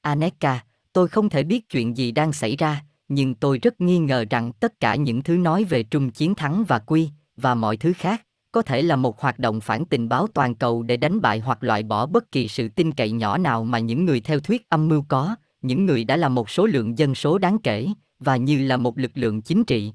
Aneka, 0.00 0.64
tôi 0.92 1.08
không 1.08 1.28
thể 1.28 1.42
biết 1.42 1.68
chuyện 1.68 1.96
gì 1.96 2.12
đang 2.12 2.32
xảy 2.32 2.56
ra, 2.56 2.84
nhưng 3.08 3.34
tôi 3.34 3.58
rất 3.58 3.80
nghi 3.80 3.98
ngờ 3.98 4.24
rằng 4.30 4.52
tất 4.52 4.80
cả 4.80 4.94
những 4.94 5.22
thứ 5.22 5.36
nói 5.36 5.64
về 5.64 5.82
Trung 5.82 6.10
chiến 6.10 6.34
thắng 6.34 6.64
và 6.68 6.78
Quy, 6.78 7.10
và 7.36 7.54
mọi 7.54 7.76
thứ 7.76 7.92
khác, 7.92 8.26
có 8.52 8.62
thể 8.62 8.82
là 8.82 8.96
một 8.96 9.20
hoạt 9.20 9.38
động 9.38 9.60
phản 9.60 9.84
tình 9.84 10.08
báo 10.08 10.26
toàn 10.34 10.54
cầu 10.54 10.82
để 10.82 10.96
đánh 10.96 11.20
bại 11.20 11.38
hoặc 11.38 11.64
loại 11.64 11.82
bỏ 11.82 12.06
bất 12.06 12.32
kỳ 12.32 12.48
sự 12.48 12.68
tin 12.68 12.92
cậy 12.92 13.10
nhỏ 13.10 13.38
nào 13.38 13.64
mà 13.64 13.78
những 13.78 14.04
người 14.04 14.20
theo 14.20 14.40
thuyết 14.40 14.68
âm 14.68 14.88
mưu 14.88 15.04
có, 15.08 15.36
những 15.62 15.86
người 15.86 16.04
đã 16.04 16.16
là 16.16 16.28
một 16.28 16.50
số 16.50 16.66
lượng 16.66 16.98
dân 16.98 17.14
số 17.14 17.38
đáng 17.38 17.58
kể, 17.58 17.88
và 18.18 18.36
như 18.36 18.66
là 18.66 18.76
một 18.76 18.98
lực 18.98 19.12
lượng 19.14 19.42
chính 19.42 19.64
trị. 19.64 19.92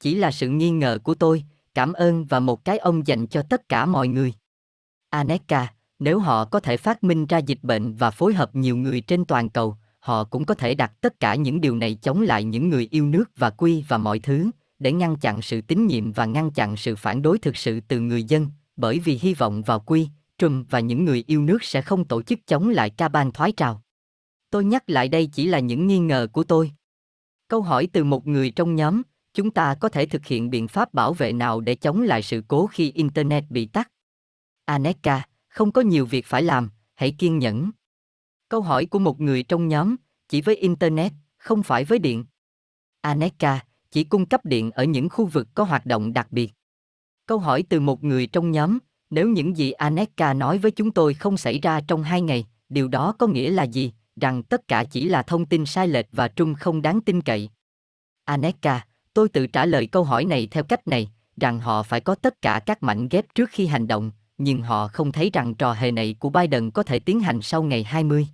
Chỉ 0.00 0.14
là 0.14 0.30
sự 0.30 0.48
nghi 0.48 0.70
ngờ 0.70 0.98
của 1.02 1.14
tôi, 1.14 1.44
cảm 1.74 1.92
ơn 1.92 2.24
và 2.24 2.40
một 2.40 2.64
cái 2.64 2.78
ông 2.78 3.06
dành 3.06 3.26
cho 3.26 3.42
tất 3.42 3.68
cả 3.68 3.86
mọi 3.86 4.08
người. 4.08 4.32
Aneka, 5.10 5.68
nếu 6.02 6.18
họ 6.18 6.44
có 6.44 6.60
thể 6.60 6.76
phát 6.76 7.04
minh 7.04 7.26
ra 7.26 7.38
dịch 7.38 7.58
bệnh 7.62 7.94
và 7.94 8.10
phối 8.10 8.34
hợp 8.34 8.54
nhiều 8.54 8.76
người 8.76 9.00
trên 9.00 9.24
toàn 9.24 9.48
cầu, 9.48 9.76
họ 9.98 10.24
cũng 10.24 10.44
có 10.44 10.54
thể 10.54 10.74
đặt 10.74 10.92
tất 11.00 11.20
cả 11.20 11.34
những 11.34 11.60
điều 11.60 11.76
này 11.76 11.94
chống 11.94 12.20
lại 12.20 12.44
những 12.44 12.68
người 12.68 12.88
yêu 12.90 13.06
nước 13.06 13.24
và 13.36 13.50
quy 13.50 13.84
và 13.88 13.98
mọi 13.98 14.18
thứ, 14.18 14.50
để 14.78 14.92
ngăn 14.92 15.16
chặn 15.16 15.42
sự 15.42 15.60
tín 15.60 15.86
nhiệm 15.86 16.12
và 16.12 16.26
ngăn 16.26 16.50
chặn 16.50 16.76
sự 16.76 16.96
phản 16.96 17.22
đối 17.22 17.38
thực 17.38 17.56
sự 17.56 17.80
từ 17.80 18.00
người 18.00 18.24
dân, 18.24 18.50
bởi 18.76 18.98
vì 18.98 19.18
hy 19.22 19.34
vọng 19.34 19.62
vào 19.62 19.80
quy, 19.80 20.08
Trump 20.38 20.70
và 20.70 20.80
những 20.80 21.04
người 21.04 21.24
yêu 21.26 21.42
nước 21.42 21.64
sẽ 21.64 21.82
không 21.82 22.04
tổ 22.04 22.22
chức 22.22 22.38
chống 22.46 22.68
lại 22.68 22.90
ca 22.90 23.08
ban 23.08 23.32
thoái 23.32 23.52
trào. 23.52 23.82
Tôi 24.50 24.64
nhắc 24.64 24.90
lại 24.90 25.08
đây 25.08 25.26
chỉ 25.26 25.46
là 25.46 25.58
những 25.58 25.86
nghi 25.86 25.98
ngờ 25.98 26.26
của 26.32 26.44
tôi. 26.44 26.72
Câu 27.48 27.62
hỏi 27.62 27.88
từ 27.92 28.04
một 28.04 28.26
người 28.26 28.50
trong 28.50 28.74
nhóm, 28.74 29.02
chúng 29.34 29.50
ta 29.50 29.74
có 29.74 29.88
thể 29.88 30.06
thực 30.06 30.26
hiện 30.26 30.50
biện 30.50 30.68
pháp 30.68 30.94
bảo 30.94 31.12
vệ 31.12 31.32
nào 31.32 31.60
để 31.60 31.74
chống 31.74 32.02
lại 32.02 32.22
sự 32.22 32.42
cố 32.48 32.66
khi 32.66 32.92
Internet 32.92 33.50
bị 33.50 33.66
tắt? 33.66 33.90
Aneka, 34.64 35.22
không 35.52 35.72
có 35.72 35.80
nhiều 35.80 36.06
việc 36.06 36.26
phải 36.26 36.42
làm, 36.42 36.70
hãy 36.94 37.14
kiên 37.18 37.38
nhẫn. 37.38 37.70
Câu 38.48 38.60
hỏi 38.60 38.86
của 38.86 38.98
một 38.98 39.20
người 39.20 39.42
trong 39.42 39.68
nhóm, 39.68 39.96
chỉ 40.28 40.40
với 40.40 40.56
Internet, 40.56 41.12
không 41.36 41.62
phải 41.62 41.84
với 41.84 41.98
điện. 41.98 42.24
Aneka, 43.00 43.60
chỉ 43.90 44.04
cung 44.04 44.26
cấp 44.26 44.44
điện 44.44 44.70
ở 44.70 44.84
những 44.84 45.08
khu 45.08 45.26
vực 45.26 45.48
có 45.54 45.64
hoạt 45.64 45.86
động 45.86 46.12
đặc 46.12 46.26
biệt. 46.30 46.52
Câu 47.26 47.38
hỏi 47.38 47.64
từ 47.68 47.80
một 47.80 48.04
người 48.04 48.26
trong 48.26 48.50
nhóm, 48.50 48.78
nếu 49.10 49.28
những 49.28 49.56
gì 49.56 49.70
Aneka 49.72 50.34
nói 50.34 50.58
với 50.58 50.70
chúng 50.70 50.90
tôi 50.90 51.14
không 51.14 51.36
xảy 51.36 51.58
ra 51.58 51.80
trong 51.80 52.02
hai 52.02 52.20
ngày, 52.20 52.46
điều 52.68 52.88
đó 52.88 53.14
có 53.18 53.26
nghĩa 53.26 53.50
là 53.50 53.62
gì, 53.62 53.92
rằng 54.20 54.42
tất 54.42 54.68
cả 54.68 54.84
chỉ 54.84 55.08
là 55.08 55.22
thông 55.22 55.46
tin 55.46 55.66
sai 55.66 55.88
lệch 55.88 56.06
và 56.12 56.28
trung 56.28 56.54
không 56.54 56.82
đáng 56.82 57.00
tin 57.00 57.20
cậy. 57.20 57.48
Aneka, 58.24 58.86
tôi 59.14 59.28
tự 59.28 59.46
trả 59.46 59.66
lời 59.66 59.86
câu 59.86 60.04
hỏi 60.04 60.24
này 60.24 60.48
theo 60.50 60.64
cách 60.64 60.88
này, 60.88 61.10
rằng 61.36 61.60
họ 61.60 61.82
phải 61.82 62.00
có 62.00 62.14
tất 62.14 62.42
cả 62.42 62.60
các 62.66 62.82
mảnh 62.82 63.08
ghép 63.08 63.34
trước 63.34 63.50
khi 63.50 63.66
hành 63.66 63.86
động, 63.86 64.12
nhưng 64.38 64.62
họ 64.62 64.88
không 64.88 65.12
thấy 65.12 65.30
rằng 65.32 65.54
trò 65.54 65.72
hề 65.72 65.92
này 65.92 66.16
của 66.18 66.30
Biden 66.30 66.70
có 66.70 66.82
thể 66.82 66.98
tiến 66.98 67.20
hành 67.20 67.42
sau 67.42 67.62
ngày 67.62 67.84
20. 67.84 68.26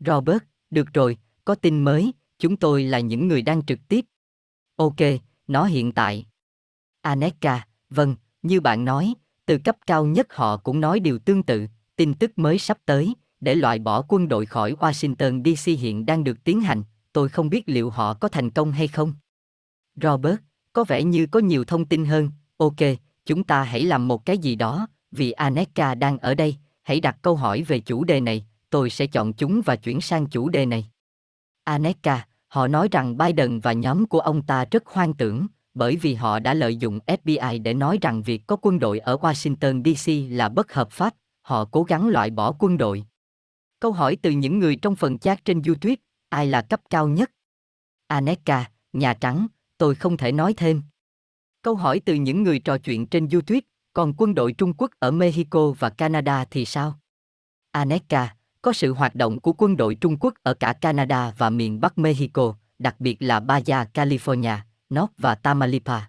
Robert, 0.00 0.42
được 0.70 0.94
rồi, 0.94 1.18
có 1.44 1.54
tin 1.54 1.84
mới, 1.84 2.12
chúng 2.38 2.56
tôi 2.56 2.84
là 2.84 3.00
những 3.00 3.28
người 3.28 3.42
đang 3.42 3.66
trực 3.66 3.78
tiếp, 3.88 4.04
Ok, 4.76 4.96
nó 5.46 5.64
hiện 5.64 5.92
tại. 5.92 6.26
Aneka, 7.00 7.66
vâng, 7.90 8.16
như 8.42 8.60
bạn 8.60 8.84
nói, 8.84 9.14
từ 9.46 9.58
cấp 9.58 9.76
cao 9.86 10.06
nhất 10.06 10.26
họ 10.30 10.56
cũng 10.56 10.80
nói 10.80 11.00
điều 11.00 11.18
tương 11.18 11.42
tự, 11.42 11.66
tin 11.96 12.14
tức 12.14 12.38
mới 12.38 12.58
sắp 12.58 12.78
tới, 12.86 13.14
để 13.40 13.54
loại 13.54 13.78
bỏ 13.78 14.02
quân 14.08 14.28
đội 14.28 14.46
khỏi 14.46 14.72
Washington 14.72 15.42
DC 15.44 15.80
hiện 15.80 16.06
đang 16.06 16.24
được 16.24 16.44
tiến 16.44 16.60
hành, 16.60 16.82
tôi 17.12 17.28
không 17.28 17.50
biết 17.50 17.62
liệu 17.66 17.90
họ 17.90 18.14
có 18.14 18.28
thành 18.28 18.50
công 18.50 18.72
hay 18.72 18.88
không. 18.88 19.14
Robert, 20.02 20.36
có 20.72 20.84
vẻ 20.84 21.02
như 21.04 21.26
có 21.26 21.40
nhiều 21.40 21.64
thông 21.64 21.84
tin 21.84 22.04
hơn, 22.04 22.30
ok, 22.56 22.76
chúng 23.26 23.44
ta 23.44 23.62
hãy 23.62 23.82
làm 23.82 24.08
một 24.08 24.26
cái 24.26 24.38
gì 24.38 24.56
đó, 24.56 24.86
vì 25.16 25.32
Aneka 25.32 25.94
đang 25.94 26.18
ở 26.18 26.34
đây, 26.34 26.56
hãy 26.82 27.00
đặt 27.00 27.16
câu 27.22 27.36
hỏi 27.36 27.62
về 27.62 27.78
chủ 27.78 28.04
đề 28.04 28.20
này, 28.20 28.46
tôi 28.70 28.90
sẽ 28.90 29.06
chọn 29.06 29.32
chúng 29.32 29.62
và 29.64 29.76
chuyển 29.76 30.00
sang 30.00 30.26
chủ 30.26 30.48
đề 30.48 30.66
này. 30.66 30.90
Aneka, 31.64 32.26
họ 32.48 32.68
nói 32.68 32.88
rằng 32.90 33.16
Biden 33.16 33.60
và 33.60 33.72
nhóm 33.72 34.06
của 34.06 34.20
ông 34.20 34.42
ta 34.42 34.64
rất 34.70 34.86
hoang 34.86 35.14
tưởng, 35.14 35.46
bởi 35.74 35.96
vì 35.96 36.14
họ 36.14 36.38
đã 36.38 36.54
lợi 36.54 36.76
dụng 36.76 36.98
FBI 37.06 37.62
để 37.62 37.74
nói 37.74 37.98
rằng 38.00 38.22
việc 38.22 38.42
có 38.46 38.56
quân 38.62 38.78
đội 38.78 38.98
ở 38.98 39.16
Washington 39.16 39.82
DC 39.94 40.32
là 40.36 40.48
bất 40.48 40.72
hợp 40.72 40.90
pháp, 40.90 41.14
họ 41.42 41.64
cố 41.64 41.82
gắng 41.82 42.08
loại 42.08 42.30
bỏ 42.30 42.52
quân 42.58 42.78
đội. 42.78 43.04
Câu 43.80 43.92
hỏi 43.92 44.16
từ 44.22 44.30
những 44.30 44.58
người 44.58 44.76
trong 44.76 44.96
phần 44.96 45.18
chat 45.18 45.44
trên 45.44 45.62
YouTube, 45.62 45.94
ai 46.28 46.46
là 46.46 46.62
cấp 46.62 46.80
cao 46.90 47.08
nhất? 47.08 47.30
Aneka, 48.06 48.70
Nhà 48.92 49.14
Trắng, 49.14 49.46
tôi 49.78 49.94
không 49.94 50.16
thể 50.16 50.32
nói 50.32 50.54
thêm. 50.56 50.82
Câu 51.62 51.74
hỏi 51.74 52.00
từ 52.04 52.14
những 52.14 52.42
người 52.42 52.58
trò 52.58 52.78
chuyện 52.78 53.06
trên 53.06 53.28
YouTube, 53.28 53.60
còn 53.94 54.14
quân 54.16 54.34
đội 54.34 54.52
Trung 54.52 54.72
Quốc 54.78 54.90
ở 54.98 55.10
Mexico 55.10 55.70
và 55.78 55.90
Canada 55.90 56.44
thì 56.44 56.64
sao? 56.64 56.98
Aneka, 57.70 58.34
có 58.62 58.72
sự 58.72 58.92
hoạt 58.92 59.14
động 59.14 59.40
của 59.40 59.52
quân 59.52 59.76
đội 59.76 59.94
Trung 59.94 60.16
Quốc 60.20 60.34
ở 60.42 60.54
cả 60.54 60.72
Canada 60.72 61.32
và 61.38 61.50
miền 61.50 61.80
Bắc 61.80 61.98
Mexico, 61.98 62.54
đặc 62.78 62.96
biệt 62.98 63.16
là 63.22 63.40
Baja 63.40 63.84
California, 63.94 64.58
North 64.94 65.12
và 65.18 65.34
Tamaulipas. 65.34 66.02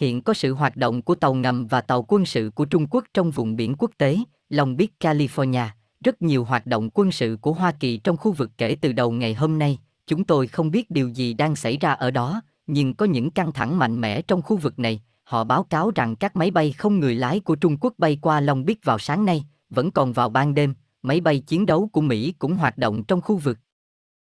Hiện 0.00 0.22
có 0.22 0.34
sự 0.34 0.54
hoạt 0.54 0.76
động 0.76 1.02
của 1.02 1.14
tàu 1.14 1.34
ngầm 1.34 1.66
và 1.66 1.80
tàu 1.80 2.02
quân 2.02 2.26
sự 2.26 2.50
của 2.54 2.64
Trung 2.64 2.86
Quốc 2.90 3.04
trong 3.14 3.30
vùng 3.30 3.56
biển 3.56 3.74
quốc 3.78 3.90
tế, 3.98 4.18
Long 4.48 4.76
Beach, 4.76 4.90
California. 5.00 5.68
Rất 6.04 6.22
nhiều 6.22 6.44
hoạt 6.44 6.66
động 6.66 6.90
quân 6.94 7.12
sự 7.12 7.38
của 7.40 7.52
Hoa 7.52 7.72
Kỳ 7.72 7.96
trong 7.96 8.16
khu 8.16 8.32
vực 8.32 8.50
kể 8.58 8.76
từ 8.80 8.92
đầu 8.92 9.12
ngày 9.12 9.34
hôm 9.34 9.58
nay, 9.58 9.78
chúng 10.06 10.24
tôi 10.24 10.46
không 10.46 10.70
biết 10.70 10.90
điều 10.90 11.08
gì 11.08 11.34
đang 11.34 11.56
xảy 11.56 11.76
ra 11.76 11.92
ở 11.92 12.10
đó, 12.10 12.40
nhưng 12.66 12.94
có 12.94 13.06
những 13.06 13.30
căng 13.30 13.52
thẳng 13.52 13.78
mạnh 13.78 14.00
mẽ 14.00 14.22
trong 14.22 14.42
khu 14.42 14.56
vực 14.56 14.78
này. 14.78 15.00
Họ 15.30 15.44
báo 15.44 15.64
cáo 15.64 15.90
rằng 15.94 16.16
các 16.16 16.36
máy 16.36 16.50
bay 16.50 16.72
không 16.72 17.00
người 17.00 17.14
lái 17.14 17.40
của 17.40 17.56
Trung 17.56 17.76
Quốc 17.80 17.94
bay 17.98 18.18
qua 18.22 18.40
Long 18.40 18.64
Biết 18.64 18.84
vào 18.84 18.98
sáng 18.98 19.24
nay, 19.24 19.44
vẫn 19.68 19.90
còn 19.90 20.12
vào 20.12 20.28
ban 20.28 20.54
đêm, 20.54 20.74
máy 21.02 21.20
bay 21.20 21.40
chiến 21.40 21.66
đấu 21.66 21.88
của 21.92 22.00
Mỹ 22.00 22.34
cũng 22.38 22.56
hoạt 22.56 22.78
động 22.78 23.04
trong 23.04 23.20
khu 23.20 23.36
vực. 23.36 23.58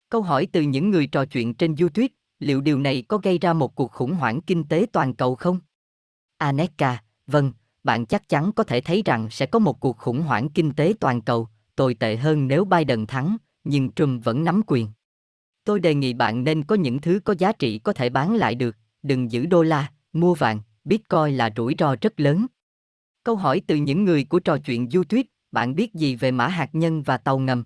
Câu 0.09 0.21
hỏi 0.21 0.47
từ 0.51 0.61
những 0.61 0.89
người 0.89 1.07
trò 1.07 1.25
chuyện 1.25 1.53
trên 1.53 1.75
YouTube, 1.75 2.07
liệu 2.39 2.61
điều 2.61 2.79
này 2.79 3.03
có 3.07 3.17
gây 3.17 3.39
ra 3.39 3.53
một 3.53 3.75
cuộc 3.75 3.91
khủng 3.91 4.13
hoảng 4.13 4.41
kinh 4.41 4.63
tế 4.63 4.85
toàn 4.91 5.13
cầu 5.13 5.35
không? 5.35 5.59
Aneka, 6.37 7.03
vâng, 7.27 7.51
bạn 7.83 8.05
chắc 8.05 8.29
chắn 8.29 8.51
có 8.51 8.63
thể 8.63 8.81
thấy 8.81 9.01
rằng 9.05 9.27
sẽ 9.29 9.45
có 9.45 9.59
một 9.59 9.79
cuộc 9.79 9.97
khủng 9.97 10.21
hoảng 10.21 10.49
kinh 10.49 10.73
tế 10.73 10.93
toàn 10.99 11.21
cầu, 11.21 11.47
tồi 11.75 11.93
tệ 11.93 12.15
hơn 12.15 12.47
nếu 12.47 12.65
Biden 12.65 13.05
thắng, 13.05 13.37
nhưng 13.63 13.91
Trump 13.91 14.23
vẫn 14.23 14.43
nắm 14.43 14.61
quyền. 14.67 14.89
Tôi 15.63 15.79
đề 15.79 15.95
nghị 15.95 16.13
bạn 16.13 16.43
nên 16.43 16.63
có 16.63 16.75
những 16.75 17.01
thứ 17.01 17.19
có 17.25 17.35
giá 17.37 17.51
trị 17.51 17.79
có 17.79 17.93
thể 17.93 18.09
bán 18.09 18.35
lại 18.35 18.55
được, 18.55 18.75
đừng 19.03 19.31
giữ 19.31 19.45
đô 19.45 19.63
la, 19.63 19.91
mua 20.13 20.33
vàng, 20.33 20.59
Bitcoin 20.85 21.37
là 21.37 21.49
rủi 21.55 21.75
ro 21.79 21.95
rất 22.01 22.19
lớn. 22.19 22.45
Câu 23.23 23.35
hỏi 23.35 23.61
từ 23.67 23.75
những 23.75 24.05
người 24.05 24.23
của 24.23 24.39
trò 24.39 24.57
chuyện 24.57 24.89
YouTube, 24.93 25.23
bạn 25.51 25.75
biết 25.75 25.93
gì 25.93 26.15
về 26.15 26.31
mã 26.31 26.47
hạt 26.47 26.69
nhân 26.73 27.03
và 27.03 27.17
tàu 27.17 27.39
ngầm? 27.39 27.63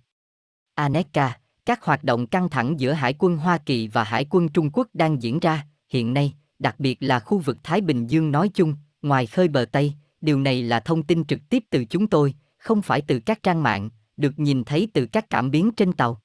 Aneka, 0.73 1.39
các 1.65 1.83
hoạt 1.83 2.03
động 2.03 2.27
căng 2.27 2.49
thẳng 2.49 2.79
giữa 2.79 2.91
Hải 2.91 3.15
quân 3.19 3.37
Hoa 3.37 3.57
Kỳ 3.57 3.87
và 3.87 4.03
Hải 4.03 4.25
quân 4.29 4.49
Trung 4.49 4.69
Quốc 4.73 4.87
đang 4.93 5.21
diễn 5.21 5.39
ra, 5.39 5.67
hiện 5.89 6.13
nay, 6.13 6.33
đặc 6.59 6.79
biệt 6.79 6.97
là 6.99 7.19
khu 7.19 7.37
vực 7.37 7.57
Thái 7.63 7.81
Bình 7.81 8.07
Dương 8.07 8.31
nói 8.31 8.49
chung, 8.53 8.75
ngoài 9.01 9.27
khơi 9.27 9.47
bờ 9.47 9.65
Tây, 9.71 9.93
điều 10.21 10.39
này 10.39 10.63
là 10.63 10.79
thông 10.79 11.03
tin 11.03 11.25
trực 11.25 11.39
tiếp 11.49 11.63
từ 11.69 11.85
chúng 11.85 12.07
tôi, 12.07 12.33
không 12.57 12.81
phải 12.81 13.01
từ 13.01 13.19
các 13.19 13.43
trang 13.43 13.63
mạng, 13.63 13.89
được 14.17 14.39
nhìn 14.39 14.63
thấy 14.63 14.87
từ 14.93 15.05
các 15.05 15.29
cảm 15.29 15.51
biến 15.51 15.71
trên 15.77 15.93
tàu. 15.93 16.21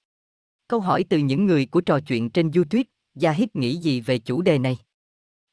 Câu 0.68 0.80
hỏi 0.80 1.04
từ 1.08 1.18
những 1.18 1.46
người 1.46 1.66
của 1.66 1.80
trò 1.80 2.00
chuyện 2.00 2.30
trên 2.30 2.50
YouTube, 2.50 2.84
Yahid 3.22 3.48
nghĩ 3.54 3.76
gì 3.76 4.00
về 4.00 4.18
chủ 4.18 4.42
đề 4.42 4.58
này? 4.58 4.78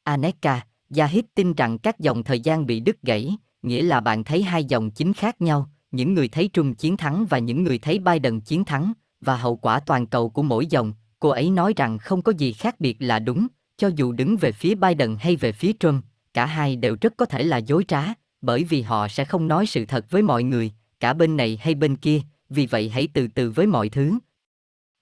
Aneka, 0.03 0.65
Yahid 0.97 1.25
tin 1.35 1.53
rằng 1.53 1.77
các 1.77 1.99
dòng 1.99 2.23
thời 2.23 2.39
gian 2.39 2.65
bị 2.65 2.79
đứt 2.79 3.01
gãy, 3.01 3.35
nghĩa 3.61 3.81
là 3.81 3.99
bạn 3.99 4.23
thấy 4.23 4.43
hai 4.43 4.65
dòng 4.65 4.91
chính 4.91 5.13
khác 5.13 5.41
nhau, 5.41 5.69
những 5.91 6.13
người 6.13 6.27
thấy 6.27 6.47
trung 6.47 6.73
chiến 6.73 6.97
thắng 6.97 7.25
và 7.25 7.39
những 7.39 7.63
người 7.63 7.77
thấy 7.77 7.99
Biden 7.99 8.39
chiến 8.39 8.65
thắng, 8.65 8.93
và 9.21 9.37
hậu 9.37 9.55
quả 9.55 9.79
toàn 9.79 10.07
cầu 10.07 10.29
của 10.29 10.43
mỗi 10.43 10.65
dòng, 10.65 10.93
cô 11.19 11.29
ấy 11.29 11.49
nói 11.49 11.73
rằng 11.75 11.97
không 11.97 12.21
có 12.21 12.31
gì 12.31 12.53
khác 12.53 12.79
biệt 12.79 12.97
là 12.99 13.19
đúng, 13.19 13.47
cho 13.77 13.87
dù 13.95 14.11
đứng 14.11 14.37
về 14.37 14.51
phía 14.51 14.75
Biden 14.75 15.15
hay 15.19 15.35
về 15.35 15.51
phía 15.51 15.71
Trump, 15.79 16.05
cả 16.33 16.45
hai 16.45 16.75
đều 16.75 16.95
rất 17.01 17.13
có 17.17 17.25
thể 17.25 17.43
là 17.43 17.57
dối 17.57 17.83
trá, 17.87 18.03
bởi 18.41 18.63
vì 18.63 18.81
họ 18.81 19.07
sẽ 19.07 19.25
không 19.25 19.47
nói 19.47 19.65
sự 19.65 19.85
thật 19.85 20.05
với 20.09 20.21
mọi 20.21 20.43
người, 20.43 20.71
cả 20.99 21.13
bên 21.13 21.37
này 21.37 21.59
hay 21.61 21.75
bên 21.75 21.95
kia, 21.95 22.21
vì 22.49 22.65
vậy 22.65 22.89
hãy 22.89 23.07
từ 23.13 23.27
từ 23.27 23.51
với 23.51 23.67
mọi 23.67 23.89
thứ. 23.89 24.19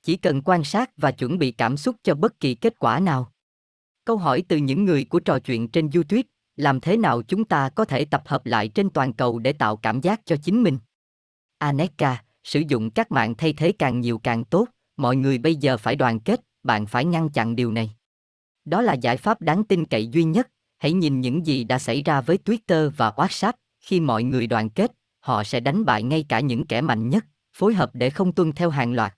Chỉ 0.03 0.15
cần 0.15 0.41
quan 0.41 0.63
sát 0.63 0.97
và 0.97 1.11
chuẩn 1.11 1.37
bị 1.37 1.51
cảm 1.51 1.77
xúc 1.77 1.95
cho 2.03 2.15
bất 2.15 2.39
kỳ 2.39 2.55
kết 2.55 2.79
quả 2.79 2.99
nào. 2.99 3.31
Câu 4.05 4.17
hỏi 4.17 4.43
từ 4.47 4.57
những 4.57 4.85
người 4.85 5.05
của 5.05 5.19
trò 5.19 5.39
chuyện 5.39 5.67
trên 5.67 5.89
YouTube, 5.93 6.21
làm 6.55 6.79
thế 6.79 6.97
nào 6.97 7.21
chúng 7.21 7.45
ta 7.45 7.69
có 7.69 7.85
thể 7.85 8.05
tập 8.05 8.23
hợp 8.25 8.45
lại 8.45 8.67
trên 8.67 8.89
toàn 8.89 9.13
cầu 9.13 9.39
để 9.39 9.53
tạo 9.53 9.77
cảm 9.77 10.01
giác 10.01 10.21
cho 10.25 10.35
chính 10.43 10.63
mình? 10.63 10.77
Aneka, 11.57 12.23
sử 12.43 12.63
dụng 12.67 12.91
các 12.91 13.11
mạng 13.11 13.35
thay 13.35 13.53
thế 13.53 13.71
càng 13.71 14.01
nhiều 14.01 14.17
càng 14.17 14.43
tốt, 14.43 14.67
mọi 14.97 15.15
người 15.15 15.37
bây 15.37 15.55
giờ 15.55 15.77
phải 15.77 15.95
đoàn 15.95 16.19
kết, 16.19 16.41
bạn 16.63 16.85
phải 16.85 17.05
ngăn 17.05 17.29
chặn 17.29 17.55
điều 17.55 17.71
này. 17.71 17.91
Đó 18.65 18.81
là 18.81 18.93
giải 18.93 19.17
pháp 19.17 19.41
đáng 19.41 19.63
tin 19.63 19.85
cậy 19.85 20.07
duy 20.07 20.23
nhất, 20.23 20.49
hãy 20.77 20.93
nhìn 20.93 21.21
những 21.21 21.45
gì 21.45 21.63
đã 21.63 21.79
xảy 21.79 22.03
ra 22.03 22.21
với 22.21 22.37
Twitter 22.45 22.89
và 22.97 23.09
WhatsApp, 23.09 23.53
khi 23.79 23.99
mọi 23.99 24.23
người 24.23 24.47
đoàn 24.47 24.69
kết, 24.69 24.91
họ 25.19 25.43
sẽ 25.43 25.59
đánh 25.59 25.85
bại 25.85 26.03
ngay 26.03 26.25
cả 26.29 26.39
những 26.39 26.67
kẻ 26.67 26.81
mạnh 26.81 27.09
nhất, 27.09 27.25
phối 27.53 27.73
hợp 27.73 27.89
để 27.93 28.09
không 28.09 28.31
tuân 28.31 28.51
theo 28.51 28.69
hàng 28.69 28.93
loạt. 28.93 29.13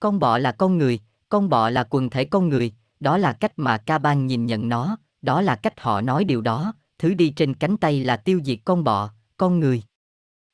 Con 0.00 0.18
bọ 0.18 0.38
là 0.38 0.52
con 0.52 0.78
người, 0.78 1.00
con 1.28 1.48
bọ 1.48 1.70
là 1.70 1.84
quần 1.90 2.10
thể 2.10 2.24
con 2.24 2.48
người, 2.48 2.72
đó 3.04 3.18
là 3.18 3.32
cách 3.32 3.52
mà 3.56 3.78
ca 3.78 3.98
ban 3.98 4.26
nhìn 4.26 4.46
nhận 4.46 4.68
nó, 4.68 4.96
đó 5.22 5.40
là 5.42 5.56
cách 5.56 5.80
họ 5.80 6.00
nói 6.00 6.24
điều 6.24 6.40
đó, 6.40 6.74
thứ 6.98 7.14
đi 7.14 7.30
trên 7.30 7.54
cánh 7.54 7.76
tay 7.76 8.04
là 8.04 8.16
tiêu 8.16 8.40
diệt 8.44 8.58
con 8.64 8.84
bọ, 8.84 9.10
con 9.36 9.60
người. 9.60 9.82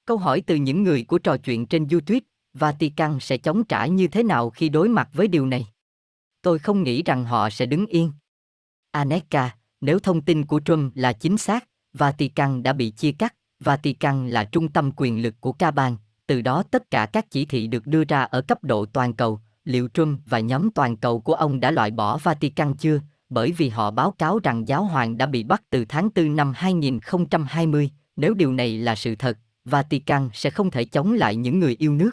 Câu 0.07 0.17
hỏi 0.17 0.43
từ 0.47 0.55
những 0.55 0.83
người 0.83 1.05
của 1.05 1.19
trò 1.19 1.37
chuyện 1.37 1.67
trên 1.67 1.89
YouTube, 1.89 2.21
Vatican 2.55 3.21
sẽ 3.21 3.39
chống 3.39 3.65
trả 3.65 3.87
như 3.87 4.09
thế 4.09 4.23
nào 4.23 4.51
khi 4.51 4.69
đối 4.69 4.89
mặt 4.89 5.09
với 5.13 5.29
điều 5.29 5.47
này? 5.47 5.67
Tôi 6.43 6.59
không 6.59 6.83
nghĩ 6.83 7.03
rằng 7.03 7.25
họ 7.25 7.51
sẽ 7.51 7.67
đứng 7.67 7.87
yên. 7.87 8.13
Aneka, 8.91 9.57
nếu 9.81 9.99
thông 9.99 10.21
tin 10.21 10.47
của 10.47 10.61
Trump 10.61 10.97
là 10.97 11.13
chính 11.13 11.39
xác, 11.39 11.69
Vatican 11.93 12.63
đã 12.63 12.73
bị 12.73 12.91
chia 12.91 13.13
cắt, 13.13 13.35
Vatican 13.61 14.29
là 14.29 14.45
trung 14.45 14.73
tâm 14.73 14.91
quyền 14.97 15.23
lực 15.23 15.35
của 15.41 15.53
ca 15.53 15.71
bang, 15.71 15.97
từ 16.27 16.43
đó 16.43 16.63
tất 16.71 16.91
cả 16.91 17.07
các 17.07 17.31
chỉ 17.31 17.45
thị 17.45 17.67
được 17.67 17.87
đưa 17.87 18.05
ra 18.05 18.23
ở 18.23 18.41
cấp 18.43 18.65
độ 18.65 18.87
toàn 18.87 19.13
cầu, 19.13 19.41
liệu 19.65 19.89
Trump 19.95 20.21
và 20.27 20.41
nhóm 20.41 20.71
toàn 20.71 20.97
cầu 20.97 21.21
của 21.21 21.35
ông 21.35 21.61
đã 21.61 21.71
loại 21.71 21.91
bỏ 21.91 22.19
Vatican 22.19 22.75
chưa, 22.75 23.01
bởi 23.29 23.53
vì 23.53 23.69
họ 23.69 23.91
báo 23.91 24.11
cáo 24.11 24.39
rằng 24.39 24.69
giáo 24.69 24.85
hoàng 24.85 25.19
đã 25.19 25.27
bị 25.27 25.43
bắt 25.43 25.63
từ 25.71 25.85
tháng 25.85 26.09
4 26.15 26.37
năm 26.37 26.53
2020, 26.57 27.91
nếu 28.17 28.35
điều 28.35 28.53
này 28.53 28.79
là 28.79 28.95
sự 28.95 29.15
thật, 29.15 29.39
Vatican 29.65 30.29
sẽ 30.33 30.51
không 30.51 30.71
thể 30.71 30.85
chống 30.85 31.13
lại 31.13 31.37
những 31.37 31.59
người 31.59 31.77
yêu 31.79 31.95
nước. 31.95 32.11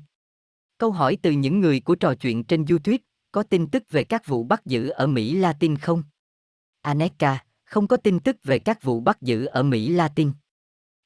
Câu 0.79 0.91
hỏi 0.91 1.17
từ 1.23 1.31
những 1.31 1.61
người 1.61 1.81
của 1.81 1.95
trò 1.95 2.15
chuyện 2.15 2.45
trên 2.45 2.65
YouTube, 2.65 2.99
có 3.33 3.43
tin 3.43 3.67
tức 3.67 3.83
về 3.91 4.05
các 4.05 4.27
vụ 4.27 4.45
bắt 4.45 4.67
giữ 4.67 4.89
ở 4.89 5.07
Mỹ 5.07 5.35
Latin 5.35 5.77
không? 5.77 6.03
Aneka, 6.83 7.45
không 7.65 7.87
có 7.87 7.97
tin 7.97 8.21
tức 8.21 8.37
về 8.45 8.59
các 8.59 8.83
vụ 8.83 9.01
bắt 9.01 9.23
giữ 9.23 9.45
ở 9.45 9.63
Mỹ 9.63 9.89
Latin. 9.89 10.33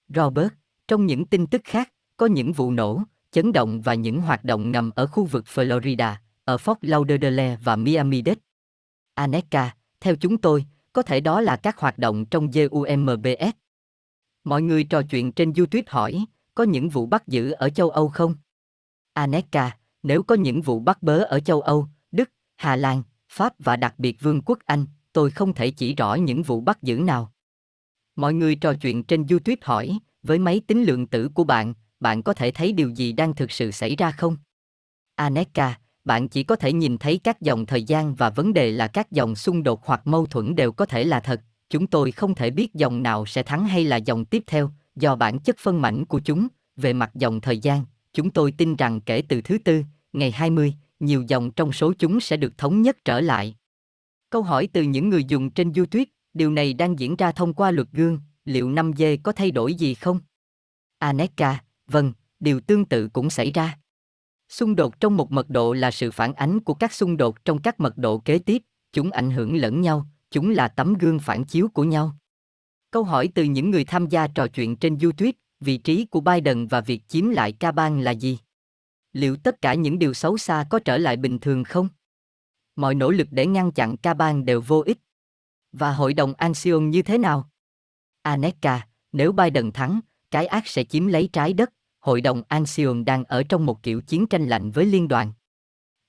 Robert, 0.09 0.49
trong 0.89 1.07
những 1.07 1.25
tin 1.25 1.47
tức 1.47 1.61
khác, 1.65 1.93
có 2.17 2.27
những 2.27 2.53
vụ 2.53 2.71
nổ, 2.71 3.03
chấn 3.31 3.53
động 3.53 3.81
và 3.81 3.95
những 3.95 4.21
hoạt 4.21 4.45
động 4.45 4.73
nằm 4.73 4.91
ở 4.91 5.07
khu 5.07 5.25
vực 5.25 5.45
Florida, 5.55 6.15
ở 6.45 6.57
Fort 6.57 6.77
Lauderdale 6.81 7.57
và 7.65 7.77
Miami-Dade. 7.77 8.35
Aneka, 9.15 9.75
theo 10.01 10.17
chúng 10.17 10.39
tôi, 10.39 10.65
có 10.97 11.03
thể 11.03 11.21
đó 11.21 11.41
là 11.41 11.57
các 11.57 11.79
hoạt 11.79 11.99
động 11.99 12.25
trong 12.25 12.51
GUMBS. 12.51 13.55
Mọi 14.45 14.63
người 14.63 14.85
trò 14.85 15.03
chuyện 15.03 15.33
trên 15.33 15.53
YouTube 15.57 15.83
hỏi, 15.87 16.25
có 16.55 16.65
những 16.65 16.89
vụ 16.89 17.07
bắt 17.07 17.29
giữ 17.29 17.51
ở 17.51 17.71
châu 17.71 17.91
Âu 17.91 18.09
không? 18.09 18.35
Aneka, 19.13 19.77
nếu 20.03 20.23
có 20.23 20.35
những 20.35 20.63
vụ 20.63 20.81
bắt 20.81 21.03
bớ 21.03 21.19
ở 21.19 21.41
châu 21.41 21.61
Âu, 21.61 21.89
Đức, 22.11 22.31
Hà 22.57 22.77
Lan, 22.77 23.03
Pháp 23.29 23.53
và 23.59 23.77
đặc 23.77 23.95
biệt 23.99 24.17
Vương 24.21 24.43
quốc 24.43 24.59
Anh, 24.65 24.87
tôi 25.13 25.31
không 25.31 25.55
thể 25.55 25.71
chỉ 25.71 25.95
rõ 25.95 26.15
những 26.15 26.43
vụ 26.43 26.61
bắt 26.61 26.83
giữ 26.83 26.99
nào. 26.99 27.33
Mọi 28.17 28.35
người 28.35 28.55
trò 28.55 28.75
chuyện 28.75 29.03
trên 29.03 29.27
YouTube 29.31 29.61
hỏi, 29.63 29.99
với 30.23 30.39
máy 30.39 30.61
tính 30.67 30.85
lượng 30.85 31.07
tử 31.07 31.29
của 31.35 31.45
bạn, 31.45 31.75
bạn 32.01 32.23
có 32.23 32.35
thể 32.35 32.51
thấy 32.51 32.73
điều 32.73 32.91
gì 32.91 33.13
đang 33.13 33.35
thực 33.35 33.51
sự 33.51 33.71
xảy 33.71 33.97
ra 33.97 34.11
không? 34.11 34.37
Aneka, 35.15 35.79
bạn 36.07 36.29
chỉ 36.29 36.43
có 36.43 36.57
thể 36.57 36.73
nhìn 36.73 36.99
thấy 36.99 37.21
các 37.25 37.41
dòng 37.41 37.67
thời 37.67 37.83
gian 37.83 38.15
và 38.15 38.31
vấn 38.31 38.53
đề 38.53 38.71
là 38.71 38.89
các 38.89 39.13
dòng 39.13 39.37
xung 39.37 39.63
đột 39.63 39.87
hoặc 39.87 40.07
mâu 40.07 40.27
thuẫn 40.27 40.55
đều 40.55 40.73
có 40.73 40.87
thể 40.87 41.05
là 41.05 41.21
thật. 41.21 41.41
Chúng 41.71 41.87
tôi 41.87 42.13
không 42.13 42.35
thể 42.35 42.51
biết 42.51 42.75
dòng 42.75 43.03
nào 43.03 43.27
sẽ 43.27 43.43
thắng 43.43 43.67
hay 43.67 43.85
là 43.85 43.97
dòng 43.97 44.25
tiếp 44.25 44.43
theo, 44.47 44.71
do 44.97 45.17
bản 45.17 45.39
chất 45.39 45.57
phân 45.59 45.83
mảnh 45.83 46.05
của 46.05 46.21
chúng. 46.25 46.49
Về 46.77 46.93
mặt 46.93 47.11
dòng 47.15 47.41
thời 47.41 47.59
gian, 47.59 47.85
chúng 48.13 48.31
tôi 48.31 48.53
tin 48.53 48.77
rằng 48.77 49.01
kể 49.01 49.23
từ 49.29 49.41
thứ 49.41 49.59
tư, 49.59 49.83
ngày 50.13 50.31
20, 50.31 50.75
nhiều 51.01 51.25
dòng 51.29 51.51
trong 51.51 51.73
số 51.73 51.93
chúng 51.99 52.21
sẽ 52.21 52.37
được 52.37 52.59
thống 52.59 52.83
nhất 52.83 52.97
trở 53.05 53.21
lại. 53.21 53.57
Câu 54.31 54.43
hỏi 54.43 54.69
từ 54.73 54.83
những 54.83 55.09
người 55.09 55.25
dùng 55.25 55.51
trên 55.51 55.73
YouTube, 55.73 56.05
điều 56.35 56.51
này 56.51 56.75
đang 56.75 56.99
diễn 56.99 57.17
ra 57.17 57.33
thông 57.33 57.55
qua 57.55 57.71
luật 57.71 57.89
gương, 57.93 58.21
liệu 58.45 58.69
5G 58.69 59.19
có 59.23 59.33
thay 59.33 59.51
đổi 59.51 59.75
gì 59.75 59.95
không? 59.95 60.21
Aneka, 60.99 61.59
vâng, 61.87 62.13
điều 62.41 62.61
tương 62.61 62.85
tự 62.85 63.09
cũng 63.09 63.31
xảy 63.31 63.51
ra. 63.51 63.79
Xung 64.49 64.77
đột 64.77 65.01
trong 65.01 65.17
một 65.17 65.33
mật 65.33 65.51
độ 65.51 65.73
là 65.73 65.91
sự 65.91 66.11
phản 66.11 66.35
ánh 66.35 66.61
của 66.61 66.75
các 66.75 66.93
xung 66.93 67.17
đột 67.17 67.45
trong 67.45 67.63
các 67.63 67.81
mật 67.81 67.99
độ 67.99 68.19
kế 68.19 68.39
tiếp, 68.39 68.63
chúng 68.93 69.11
ảnh 69.11 69.31
hưởng 69.31 69.57
lẫn 69.57 69.81
nhau, 69.81 70.07
chúng 70.31 70.51
là 70.51 70.69
tấm 70.69 70.95
gương 70.95 71.19
phản 71.19 71.45
chiếu 71.45 71.69
của 71.69 71.85
nhau. 71.85 72.17
Câu 72.91 73.05
hỏi 73.05 73.29
từ 73.35 73.45
những 73.45 73.71
người 73.71 73.85
tham 73.85 74.09
gia 74.09 74.27
trò 74.27 74.47
chuyện 74.47 74.77
trên 74.77 74.99
YouTube, 74.99 75.33
vị 75.61 75.77
trí 75.77 76.05
của 76.05 76.21
Biden 76.21 76.67
và 76.67 76.81
việc 76.81 77.09
chiếm 77.09 77.29
lại 77.29 77.53
ca 77.53 77.73
bang 77.73 78.01
là 78.01 78.11
gì? 78.11 78.39
Liệu 79.13 79.37
tất 79.37 79.63
cả 79.63 79.75
những 79.75 79.99
điều 79.99 80.15
xấu 80.15 80.39
xa 80.39 80.65
có 80.71 80.79
trở 80.79 80.99
lại 80.99 81.17
bình 81.17 81.39
thường 81.39 81.65
không? 81.65 81.89
Mọi 82.77 82.95
nỗ 82.95 83.11
lực 83.11 83.29
để 83.31 83.47
ngăn 83.47 83.73
chặn 83.73 83.97
ca 83.97 84.15
bang 84.15 84.45
đều 84.45 84.61
vô 84.61 84.83
ích. 84.87 84.99
Và 85.73 85.93
hội 85.93 86.15
đồng 86.15 86.35
Anxion 86.35 86.91
như 86.91 87.03
thế 87.03 87.19
nào? 87.19 87.51
Aneka, 88.23 88.87
nếu 89.13 89.33
Biden 89.33 89.73
thắng, 89.73 90.01
cái 90.31 90.47
ác 90.47 90.67
sẽ 90.67 90.85
chiếm 90.85 91.07
lấy 91.07 91.29
trái 91.33 91.53
đất, 91.53 91.73
hội 92.07 92.21
đồng 92.21 92.43
Anxion 92.49 93.05
đang 93.05 93.25
ở 93.25 93.43
trong 93.43 93.67
một 93.67 93.83
kiểu 93.83 94.01
chiến 94.01 94.27
tranh 94.27 94.47
lạnh 94.47 94.71
với 94.71 94.87
liên 94.87 95.09
đoàn. 95.09 95.33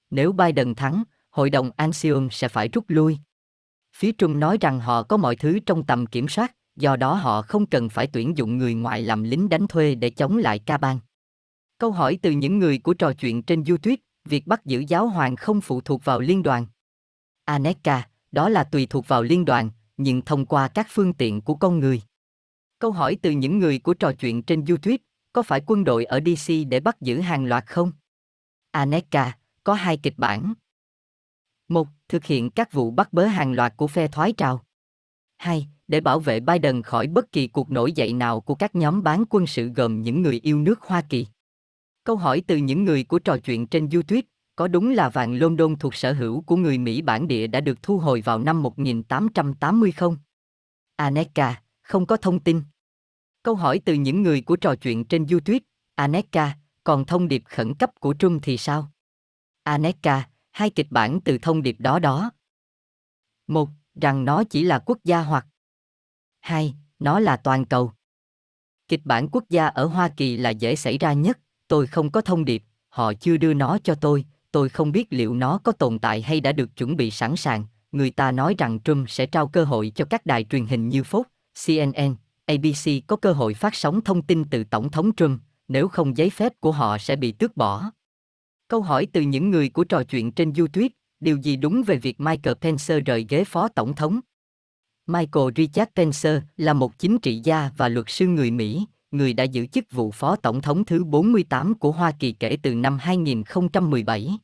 Nếu 0.10 0.32
Biden 0.32 0.76
thắng, 0.76 1.04
hội 1.30 1.50
đồng 1.50 1.72
Anxion 1.78 2.28
sẽ 2.32 2.48
phải 2.48 2.68
rút 2.68 2.86
lui. 2.88 3.18
Phía 3.96 4.12
Trung 4.12 4.40
nói 4.40 4.58
rằng 4.62 4.80
họ 4.80 5.04
có 5.04 5.18
mọi 5.18 5.36
thứ 5.36 5.60
trong 5.66 5.84
tầm 5.84 6.06
kiểm 6.06 6.28
soát, 6.28 6.56
do 6.76 6.96
đó 6.96 7.14
họ 7.14 7.42
không 7.42 7.66
cần 7.66 7.90
phải 7.90 8.08
tuyển 8.08 8.38
dụng 8.38 8.58
người 8.58 8.74
ngoại 8.74 9.02
làm 9.02 9.24
lính 9.24 9.50
đánh 9.50 9.68
thuê 9.68 9.96
để 9.96 10.10
chống 10.10 10.38
lại 10.38 10.60
ca 10.60 10.78
bang. 10.78 11.00
Câu 11.78 11.92
hỏi 11.92 12.20
từ 12.22 12.32
những 12.32 12.60
người 12.60 12.78
của 12.78 12.94
trò 12.94 13.14
chuyện 13.14 13.44
trên 13.44 13.64
YouTube, 13.64 13.96
việc 14.26 14.48
bắt 14.48 14.66
giữ 14.66 14.84
giáo 14.88 15.08
hoàng 15.08 15.36
không 15.36 15.62
phụ 15.62 15.82
thuộc 15.82 16.06
vào 16.06 16.20
liên 16.20 16.44
đoàn. 16.44 16.66
Aneka, 17.46 18.08
đó 18.32 18.50
là 18.50 18.64
tùy 18.64 18.88
thuộc 18.90 19.08
vào 19.08 19.24
liên 19.24 19.46
đoàn, 19.46 19.70
nhưng 19.98 20.22
thông 20.22 20.46
qua 20.46 20.68
các 20.68 20.88
phương 20.90 21.14
tiện 21.14 21.42
của 21.42 21.56
con 21.56 21.80
người. 21.80 22.02
Câu 22.80 22.92
hỏi 22.92 23.18
từ 23.22 23.32
những 23.32 23.60
người 23.60 23.80
của 23.80 23.94
trò 23.94 24.12
chuyện 24.12 24.44
trên 24.44 24.66
YouTube, 24.66 24.98
có 25.34 25.42
phải 25.44 25.62
quân 25.66 25.84
đội 25.84 26.06
ở 26.06 26.20
DC 26.26 26.54
để 26.68 26.80
bắt 26.80 27.02
giữ 27.02 27.20
hàng 27.20 27.46
loạt 27.46 27.66
không? 27.68 27.92
Aneka, 28.72 29.38
có 29.64 29.74
hai 29.74 29.98
kịch 29.98 30.18
bản. 30.18 30.54
Một, 31.68 31.88
thực 32.10 32.26
hiện 32.26 32.50
các 32.50 32.72
vụ 32.72 32.92
bắt 32.92 33.14
bớ 33.14 33.26
hàng 33.26 33.54
loạt 33.54 33.74
của 33.78 33.88
phe 33.88 34.08
thoái 34.08 34.34
trào. 34.34 34.64
Hai, 35.38 35.68
để 35.88 36.02
bảo 36.02 36.20
vệ 36.20 36.40
Biden 36.40 36.82
khỏi 36.82 37.08
bất 37.08 37.32
kỳ 37.32 37.48
cuộc 37.48 37.72
nổi 37.72 37.92
dậy 37.92 38.14
nào 38.14 38.42
của 38.42 38.56
các 38.56 38.76
nhóm 38.76 39.04
bán 39.04 39.24
quân 39.30 39.48
sự 39.48 39.68
gồm 39.68 40.02
những 40.02 40.22
người 40.22 40.40
yêu 40.44 40.60
nước 40.60 40.82
Hoa 40.82 41.02
Kỳ. 41.10 41.28
Câu 42.04 42.16
hỏi 42.16 42.44
từ 42.48 42.58
những 42.58 42.86
người 42.86 43.04
của 43.04 43.20
trò 43.20 43.38
chuyện 43.38 43.68
trên 43.68 43.90
YouTube, 43.90 44.22
có 44.56 44.68
đúng 44.68 44.92
là 44.92 45.10
vàng 45.10 45.34
London 45.34 45.76
thuộc 45.76 45.96
sở 45.96 46.14
hữu 46.14 46.42
của 46.42 46.56
người 46.56 46.78
Mỹ 46.78 47.02
bản 47.02 47.28
địa 47.28 47.48
đã 47.48 47.62
được 47.62 47.84
thu 47.84 47.98
hồi 47.98 48.22
vào 48.22 48.40
năm 48.40 48.64
1880 48.64 49.92
không? 49.92 50.18
Aneka, 50.96 51.62
không 51.82 52.06
có 52.06 52.18
thông 52.18 52.40
tin. 52.40 52.62
Câu 53.48 53.56
hỏi 53.56 53.82
từ 53.86 53.94
những 53.94 54.24
người 54.24 54.42
của 54.42 54.56
trò 54.56 54.76
chuyện 54.76 55.06
trên 55.06 55.28
YouTube, 55.28 55.60
Aneka, 55.96 56.58
còn 56.84 57.06
thông 57.06 57.28
điệp 57.28 57.44
khẩn 57.46 57.74
cấp 57.76 57.92
của 58.00 58.14
Trung 58.14 58.40
thì 58.42 58.58
sao? 58.58 58.92
Aneka, 59.64 60.30
hai 60.52 60.70
kịch 60.70 60.88
bản 60.90 61.20
từ 61.22 61.38
thông 61.38 61.64
điệp 61.64 61.76
đó 61.80 62.00
đó. 62.00 62.32
Một, 63.48 63.70
rằng 64.02 64.26
nó 64.26 64.44
chỉ 64.44 64.64
là 64.64 64.80
quốc 64.80 64.98
gia 65.04 65.22
hoặc 65.22 65.46
hai, 66.40 66.76
nó 67.00 67.20
là 67.20 67.38
toàn 67.38 67.66
cầu. 67.66 67.92
Kịch 68.88 69.02
bản 69.06 69.28
quốc 69.32 69.44
gia 69.50 69.68
ở 69.68 69.86
Hoa 69.86 70.10
Kỳ 70.18 70.38
là 70.38 70.50
dễ 70.50 70.76
xảy 70.76 70.98
ra 70.98 71.14
nhất, 71.14 71.40
tôi 71.68 71.88
không 71.88 72.12
có 72.12 72.22
thông 72.22 72.46
điệp, 72.46 72.64
họ 72.90 73.14
chưa 73.14 73.38
đưa 73.38 73.54
nó 73.54 73.78
cho 73.84 73.96
tôi, 73.96 74.26
tôi 74.52 74.70
không 74.70 74.92
biết 74.92 75.08
liệu 75.10 75.34
nó 75.36 75.60
có 75.64 75.72
tồn 75.72 76.00
tại 76.00 76.22
hay 76.22 76.42
đã 76.42 76.52
được 76.52 76.76
chuẩn 76.76 76.96
bị 76.96 77.12
sẵn 77.12 77.36
sàng. 77.36 77.66
Người 77.92 78.12
ta 78.12 78.32
nói 78.32 78.56
rằng 78.58 78.80
Trump 78.80 79.10
sẽ 79.10 79.26
trao 79.26 79.48
cơ 79.48 79.64
hội 79.64 79.92
cho 79.96 80.06
các 80.06 80.26
đài 80.26 80.44
truyền 80.44 80.66
hình 80.66 80.90
như 80.90 81.02
Fox, 81.02 81.24
CNN, 81.66 82.16
ABC 82.48 83.08
có 83.08 83.16
cơ 83.16 83.34
hội 83.34 83.54
phát 83.54 83.76
sóng 83.76 84.02
thông 84.02 84.22
tin 84.22 84.44
từ 84.50 84.64
Tổng 84.64 84.92
thống 84.92 85.16
Trump, 85.16 85.42
nếu 85.68 85.88
không 85.88 86.18
giấy 86.18 86.30
phép 86.30 86.54
của 86.60 86.72
họ 86.72 86.98
sẽ 86.98 87.16
bị 87.16 87.32
tước 87.32 87.58
bỏ. 87.58 87.92
Câu 88.68 88.82
hỏi 88.82 89.08
từ 89.14 89.22
những 89.22 89.52
người 89.52 89.70
của 89.70 89.84
trò 89.84 90.04
chuyện 90.04 90.32
trên 90.32 90.54
YouTube, 90.54 90.88
điều 91.20 91.38
gì 91.38 91.56
đúng 91.56 91.84
về 91.84 91.98
việc 91.98 92.20
Michael 92.20 92.56
Pence 92.62 93.00
rời 93.00 93.26
ghế 93.30 93.44
phó 93.44 93.68
tổng 93.68 93.96
thống? 93.96 94.20
Michael 95.08 95.48
Richard 95.56 95.92
Pence 95.96 96.42
là 96.58 96.74
một 96.74 97.00
chính 97.00 97.20
trị 97.20 97.42
gia 97.44 97.72
và 97.78 97.90
luật 97.90 98.06
sư 98.10 98.28
người 98.28 98.52
Mỹ, 98.52 98.86
người 99.12 99.34
đã 99.34 99.44
giữ 99.44 99.66
chức 99.66 99.92
vụ 99.92 100.12
phó 100.12 100.36
tổng 100.36 100.62
thống 100.62 100.86
thứ 100.86 101.04
48 101.04 101.74
của 101.74 101.92
Hoa 101.92 102.12
Kỳ 102.20 102.32
kể 102.32 102.58
từ 102.64 102.76
năm 102.76 102.98
2017. 102.98 104.38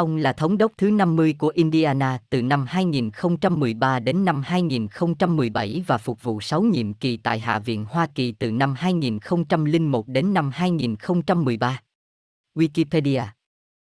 Ông 0.00 0.16
là 0.16 0.32
thống 0.32 0.58
đốc 0.58 0.72
thứ 0.78 0.90
50 0.90 1.34
của 1.38 1.52
Indiana 1.54 2.18
từ 2.30 2.42
năm 2.42 2.66
2013 2.68 3.98
đến 3.98 4.24
năm 4.24 4.42
2017 4.42 5.84
và 5.86 5.98
phục 5.98 6.22
vụ 6.22 6.40
6 6.40 6.62
nhiệm 6.62 6.94
kỳ 6.94 7.16
tại 7.16 7.38
Hạ 7.38 7.58
viện 7.58 7.84
Hoa 7.88 8.06
Kỳ 8.14 8.32
từ 8.32 8.50
năm 8.50 8.74
2001 8.78 10.08
đến 10.08 10.34
năm 10.34 10.50
2013. 10.54 11.80
Wikipedia 12.54 13.22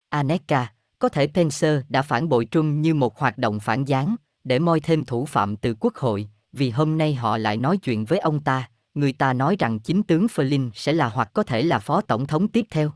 Aneka, 0.09 0.73
có 0.99 1.09
thể 1.09 1.27
Pence 1.27 1.81
đã 1.89 2.01
phản 2.01 2.29
bội 2.29 2.45
Trung 2.45 2.81
như 2.81 2.93
một 2.93 3.19
hoạt 3.19 3.37
động 3.37 3.59
phản 3.59 3.85
gián, 3.85 4.15
để 4.43 4.59
moi 4.59 4.79
thêm 4.79 5.05
thủ 5.05 5.25
phạm 5.25 5.55
từ 5.55 5.75
quốc 5.79 5.95
hội, 5.95 6.29
vì 6.53 6.69
hôm 6.69 6.97
nay 6.97 7.13
họ 7.13 7.37
lại 7.37 7.57
nói 7.57 7.77
chuyện 7.77 8.05
với 8.05 8.19
ông 8.19 8.43
ta, 8.43 8.69
người 8.93 9.13
ta 9.13 9.33
nói 9.33 9.55
rằng 9.59 9.79
chính 9.79 10.03
tướng 10.03 10.27
Flynn 10.27 10.69
sẽ 10.73 10.93
là 10.93 11.09
hoặc 11.09 11.29
có 11.33 11.43
thể 11.43 11.63
là 11.63 11.79
phó 11.79 12.01
tổng 12.01 12.27
thống 12.27 12.47
tiếp 12.47 12.65
theo. 12.69 12.91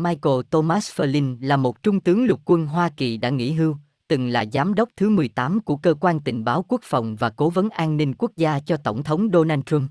Michael 0.00 0.40
Thomas 0.50 1.00
Flynn 1.00 1.36
là 1.40 1.56
một 1.56 1.82
trung 1.82 2.00
tướng 2.00 2.24
lục 2.24 2.40
quân 2.44 2.66
Hoa 2.66 2.90
Kỳ 2.96 3.16
đã 3.16 3.30
nghỉ 3.30 3.52
hưu, 3.52 3.76
từng 4.08 4.28
là 4.28 4.44
giám 4.52 4.74
đốc 4.74 4.88
thứ 4.96 5.10
18 5.10 5.60
của 5.60 5.76
cơ 5.76 5.94
quan 6.00 6.20
tình 6.20 6.44
báo 6.44 6.64
quốc 6.68 6.80
phòng 6.84 7.16
và 7.16 7.30
cố 7.30 7.50
vấn 7.50 7.70
an 7.70 7.96
ninh 7.96 8.14
quốc 8.18 8.36
gia 8.36 8.60
cho 8.60 8.76
Tổng 8.76 9.02
thống 9.02 9.28
Donald 9.32 9.62
Trump. 9.66 9.90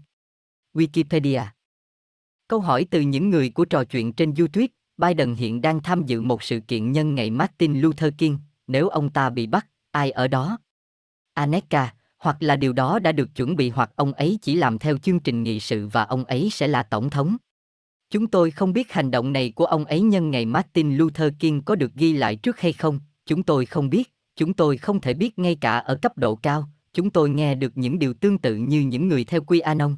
Wikipedia 0.73 1.41
Câu 2.47 2.59
hỏi 2.59 2.85
từ 2.91 3.01
những 3.01 3.29
người 3.29 3.49
của 3.49 3.65
trò 3.65 3.83
chuyện 3.83 4.13
trên 4.13 4.33
YouTube, 4.37 4.67
Biden 4.97 5.35
hiện 5.35 5.61
đang 5.61 5.83
tham 5.83 6.05
dự 6.05 6.21
một 6.21 6.43
sự 6.43 6.59
kiện 6.59 6.91
nhân 6.91 7.15
ngày 7.15 7.29
Martin 7.29 7.81
Luther 7.81 8.13
King, 8.17 8.37
nếu 8.67 8.89
ông 8.89 9.09
ta 9.09 9.29
bị 9.29 9.47
bắt, 9.47 9.67
ai 9.91 10.11
ở 10.11 10.27
đó? 10.27 10.57
Aneka, 11.33 11.93
hoặc 12.17 12.37
là 12.39 12.55
điều 12.55 12.73
đó 12.73 12.99
đã 12.99 13.11
được 13.11 13.35
chuẩn 13.35 13.55
bị 13.55 13.69
hoặc 13.69 13.91
ông 13.95 14.13
ấy 14.13 14.39
chỉ 14.41 14.55
làm 14.55 14.79
theo 14.79 14.97
chương 14.97 15.19
trình 15.19 15.43
nghị 15.43 15.59
sự 15.59 15.87
và 15.87 16.03
ông 16.03 16.23
ấy 16.23 16.49
sẽ 16.51 16.67
là 16.67 16.83
tổng 16.83 17.09
thống. 17.09 17.37
Chúng 18.09 18.27
tôi 18.27 18.51
không 18.51 18.73
biết 18.73 18.91
hành 18.91 19.11
động 19.11 19.33
này 19.33 19.51
của 19.55 19.65
ông 19.65 19.85
ấy 19.85 20.01
nhân 20.01 20.31
ngày 20.31 20.45
Martin 20.45 20.97
Luther 20.97 21.33
King 21.39 21.61
có 21.61 21.75
được 21.75 21.93
ghi 21.93 22.13
lại 22.13 22.35
trước 22.35 22.59
hay 22.59 22.73
không, 22.73 22.99
chúng 23.25 23.43
tôi 23.43 23.65
không 23.65 23.89
biết, 23.89 24.13
chúng 24.35 24.53
tôi 24.53 24.77
không 24.77 25.01
thể 25.01 25.13
biết 25.13 25.39
ngay 25.39 25.55
cả 25.61 25.77
ở 25.77 25.99
cấp 26.01 26.17
độ 26.17 26.35
cao, 26.35 26.69
chúng 26.93 27.09
tôi 27.09 27.29
nghe 27.29 27.55
được 27.55 27.77
những 27.77 27.99
điều 27.99 28.13
tương 28.13 28.37
tự 28.37 28.55
như 28.55 28.79
những 28.81 29.07
người 29.07 29.23
theo 29.23 29.41
quy 29.41 29.59
Anon. 29.59 29.95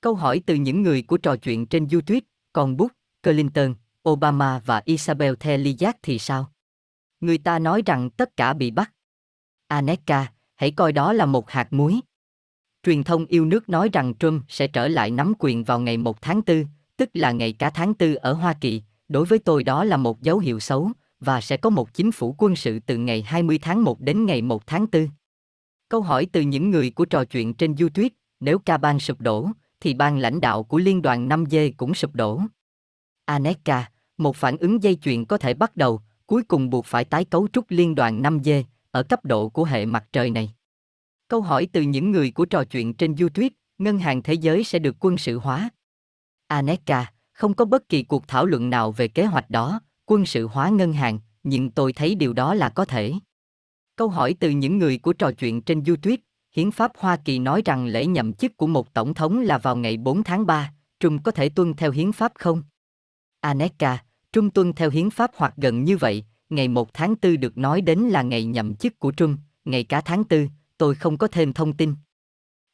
Câu 0.00 0.14
hỏi 0.14 0.42
từ 0.46 0.54
những 0.54 0.82
người 0.82 1.02
của 1.02 1.16
trò 1.16 1.36
chuyện 1.36 1.66
trên 1.66 1.88
YouTube, 1.92 2.20
còn 2.52 2.76
Bush, 2.76 2.94
Clinton, 3.22 3.74
Obama 4.08 4.60
và 4.66 4.82
Isabel 4.84 5.34
Theliak 5.40 5.96
thì 6.02 6.18
sao? 6.18 6.52
Người 7.20 7.38
ta 7.38 7.58
nói 7.58 7.82
rằng 7.86 8.10
tất 8.10 8.36
cả 8.36 8.52
bị 8.54 8.70
bắt. 8.70 8.92
Aneka, 9.68 10.32
hãy 10.54 10.70
coi 10.70 10.92
đó 10.92 11.12
là 11.12 11.26
một 11.26 11.50
hạt 11.50 11.72
muối. 11.72 12.00
Truyền 12.82 13.04
thông 13.04 13.26
yêu 13.26 13.44
nước 13.44 13.68
nói 13.68 13.88
rằng 13.92 14.14
Trump 14.18 14.44
sẽ 14.48 14.66
trở 14.66 14.88
lại 14.88 15.10
nắm 15.10 15.32
quyền 15.38 15.64
vào 15.64 15.80
ngày 15.80 15.96
1 15.96 16.22
tháng 16.22 16.40
4, 16.46 16.64
tức 16.96 17.10
là 17.14 17.32
ngày 17.32 17.52
cả 17.52 17.70
tháng 17.70 17.94
tư 17.94 18.14
ở 18.14 18.32
Hoa 18.32 18.54
Kỳ. 18.60 18.82
Đối 19.08 19.24
với 19.24 19.38
tôi 19.38 19.64
đó 19.64 19.84
là 19.84 19.96
một 19.96 20.22
dấu 20.22 20.38
hiệu 20.38 20.60
xấu, 20.60 20.90
và 21.20 21.40
sẽ 21.40 21.56
có 21.56 21.70
một 21.70 21.94
chính 21.94 22.12
phủ 22.12 22.34
quân 22.38 22.56
sự 22.56 22.78
từ 22.86 22.96
ngày 22.96 23.22
20 23.22 23.58
tháng 23.62 23.84
1 23.84 24.00
đến 24.00 24.26
ngày 24.26 24.42
1 24.42 24.66
tháng 24.66 24.86
4. 24.92 25.08
Câu 25.88 26.00
hỏi 26.00 26.26
từ 26.32 26.40
những 26.40 26.70
người 26.70 26.90
của 26.90 27.04
trò 27.04 27.24
chuyện 27.24 27.54
trên 27.54 27.74
YouTube, 27.80 28.08
nếu 28.40 28.58
ca 28.58 28.76
ban 28.76 29.00
sụp 29.00 29.20
đổ, 29.20 29.48
thì 29.80 29.94
ban 29.94 30.18
lãnh 30.18 30.40
đạo 30.40 30.62
của 30.62 30.78
liên 30.78 31.02
đoàn 31.02 31.28
5G 31.28 31.72
cũng 31.76 31.94
sụp 31.94 32.14
đổ. 32.14 32.40
Aneka, 33.24 33.90
một 34.18 34.36
phản 34.36 34.56
ứng 34.56 34.82
dây 34.82 34.98
chuyền 35.02 35.24
có 35.24 35.38
thể 35.38 35.54
bắt 35.54 35.76
đầu, 35.76 36.00
cuối 36.26 36.42
cùng 36.42 36.70
buộc 36.70 36.86
phải 36.86 37.04
tái 37.04 37.24
cấu 37.24 37.48
trúc 37.52 37.64
liên 37.68 37.94
đoàn 37.94 38.22
5G 38.22 38.62
ở 38.90 39.02
cấp 39.02 39.24
độ 39.24 39.48
của 39.48 39.64
hệ 39.64 39.86
mặt 39.86 40.04
trời 40.12 40.30
này. 40.30 40.54
Câu 41.28 41.40
hỏi 41.40 41.68
từ 41.72 41.82
những 41.82 42.10
người 42.10 42.30
của 42.30 42.44
trò 42.44 42.64
chuyện 42.64 42.94
trên 42.94 43.14
YouTube, 43.16 43.48
ngân 43.78 43.98
hàng 43.98 44.22
thế 44.22 44.34
giới 44.34 44.64
sẽ 44.64 44.78
được 44.78 44.96
quân 45.00 45.18
sự 45.18 45.38
hóa. 45.38 45.70
Aneka, 46.54 47.12
không 47.32 47.54
có 47.54 47.64
bất 47.64 47.88
kỳ 47.88 48.02
cuộc 48.02 48.28
thảo 48.28 48.46
luận 48.46 48.70
nào 48.70 48.92
về 48.92 49.08
kế 49.08 49.24
hoạch 49.24 49.50
đó, 49.50 49.80
quân 50.06 50.26
sự 50.26 50.46
hóa 50.46 50.68
ngân 50.68 50.92
hàng, 50.92 51.18
nhưng 51.42 51.70
tôi 51.70 51.92
thấy 51.92 52.14
điều 52.14 52.32
đó 52.32 52.54
là 52.54 52.68
có 52.68 52.84
thể. 52.84 53.12
Câu 53.96 54.08
hỏi 54.08 54.34
từ 54.40 54.50
những 54.50 54.78
người 54.78 54.98
của 54.98 55.12
trò 55.12 55.32
chuyện 55.32 55.62
trên 55.62 55.84
YouTube, 55.84 56.16
Hiến 56.52 56.70
pháp 56.70 56.92
Hoa 56.98 57.16
Kỳ 57.16 57.38
nói 57.38 57.62
rằng 57.64 57.86
lễ 57.86 58.06
nhậm 58.06 58.32
chức 58.32 58.56
của 58.56 58.66
một 58.66 58.94
tổng 58.94 59.14
thống 59.14 59.40
là 59.40 59.58
vào 59.58 59.76
ngày 59.76 59.96
4 59.96 60.22
tháng 60.22 60.46
3, 60.46 60.72
Trung 61.00 61.22
có 61.22 61.30
thể 61.30 61.48
tuân 61.48 61.74
theo 61.74 61.90
hiến 61.90 62.12
pháp 62.12 62.32
không? 62.34 62.62
Aneka, 63.40 64.04
Trung 64.32 64.50
tuân 64.50 64.72
theo 64.72 64.90
hiến 64.90 65.10
pháp 65.10 65.30
hoặc 65.36 65.54
gần 65.56 65.84
như 65.84 65.96
vậy, 65.96 66.24
ngày 66.48 66.68
1 66.68 66.94
tháng 66.94 67.14
4 67.22 67.40
được 67.40 67.58
nói 67.58 67.80
đến 67.80 67.98
là 67.98 68.22
ngày 68.22 68.44
nhậm 68.44 68.74
chức 68.74 68.98
của 68.98 69.10
Trung. 69.10 69.36
ngày 69.64 69.84
cả 69.84 70.00
tháng 70.00 70.24
4, 70.30 70.48
tôi 70.78 70.94
không 70.94 71.18
có 71.18 71.28
thêm 71.28 71.52
thông 71.52 71.72
tin. 71.72 71.94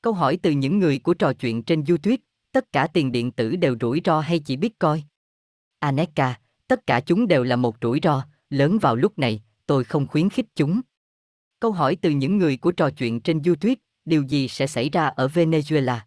Câu 0.03 0.13
hỏi 0.13 0.39
từ 0.43 0.51
những 0.51 0.79
người 0.79 0.99
của 0.99 1.15
trò 1.15 1.33
chuyện 1.33 1.63
trên 1.63 1.85
YouTube, 1.89 2.17
tất 2.53 2.73
cả 2.73 2.87
tiền 2.87 3.13
điện 3.13 3.31
tử 3.31 3.57
đều 3.57 3.77
rủi 3.81 4.01
ro 4.05 4.21
hay 4.21 4.39
chỉ 4.39 4.57
Bitcoin? 4.57 5.03
Aneka, 5.79 6.41
tất 6.69 6.87
cả 6.87 7.01
chúng 7.01 7.29
đều 7.29 7.45
là 7.45 7.57
một 7.57 7.77
rủi 7.83 8.01
ro, 8.03 8.25
lớn 8.51 8.79
vào 8.79 8.97
lúc 8.97 9.19
này, 9.19 9.43
tôi 9.67 9.85
không 9.85 10.07
khuyến 10.07 10.31
khích 10.31 10.47
chúng. 10.55 10.81
Câu 11.61 11.73
hỏi 11.73 11.97
từ 11.97 12.11
những 12.11 12.39
người 12.39 12.57
của 12.57 12.73
trò 12.73 12.91
chuyện 12.91 13.21
trên 13.21 13.43
YouTube, 13.43 13.75
điều 14.05 14.23
gì 14.23 14.49
sẽ 14.49 14.67
xảy 14.67 14.91
ra 14.91 15.07
ở 15.07 15.27
Venezuela? 15.27 15.99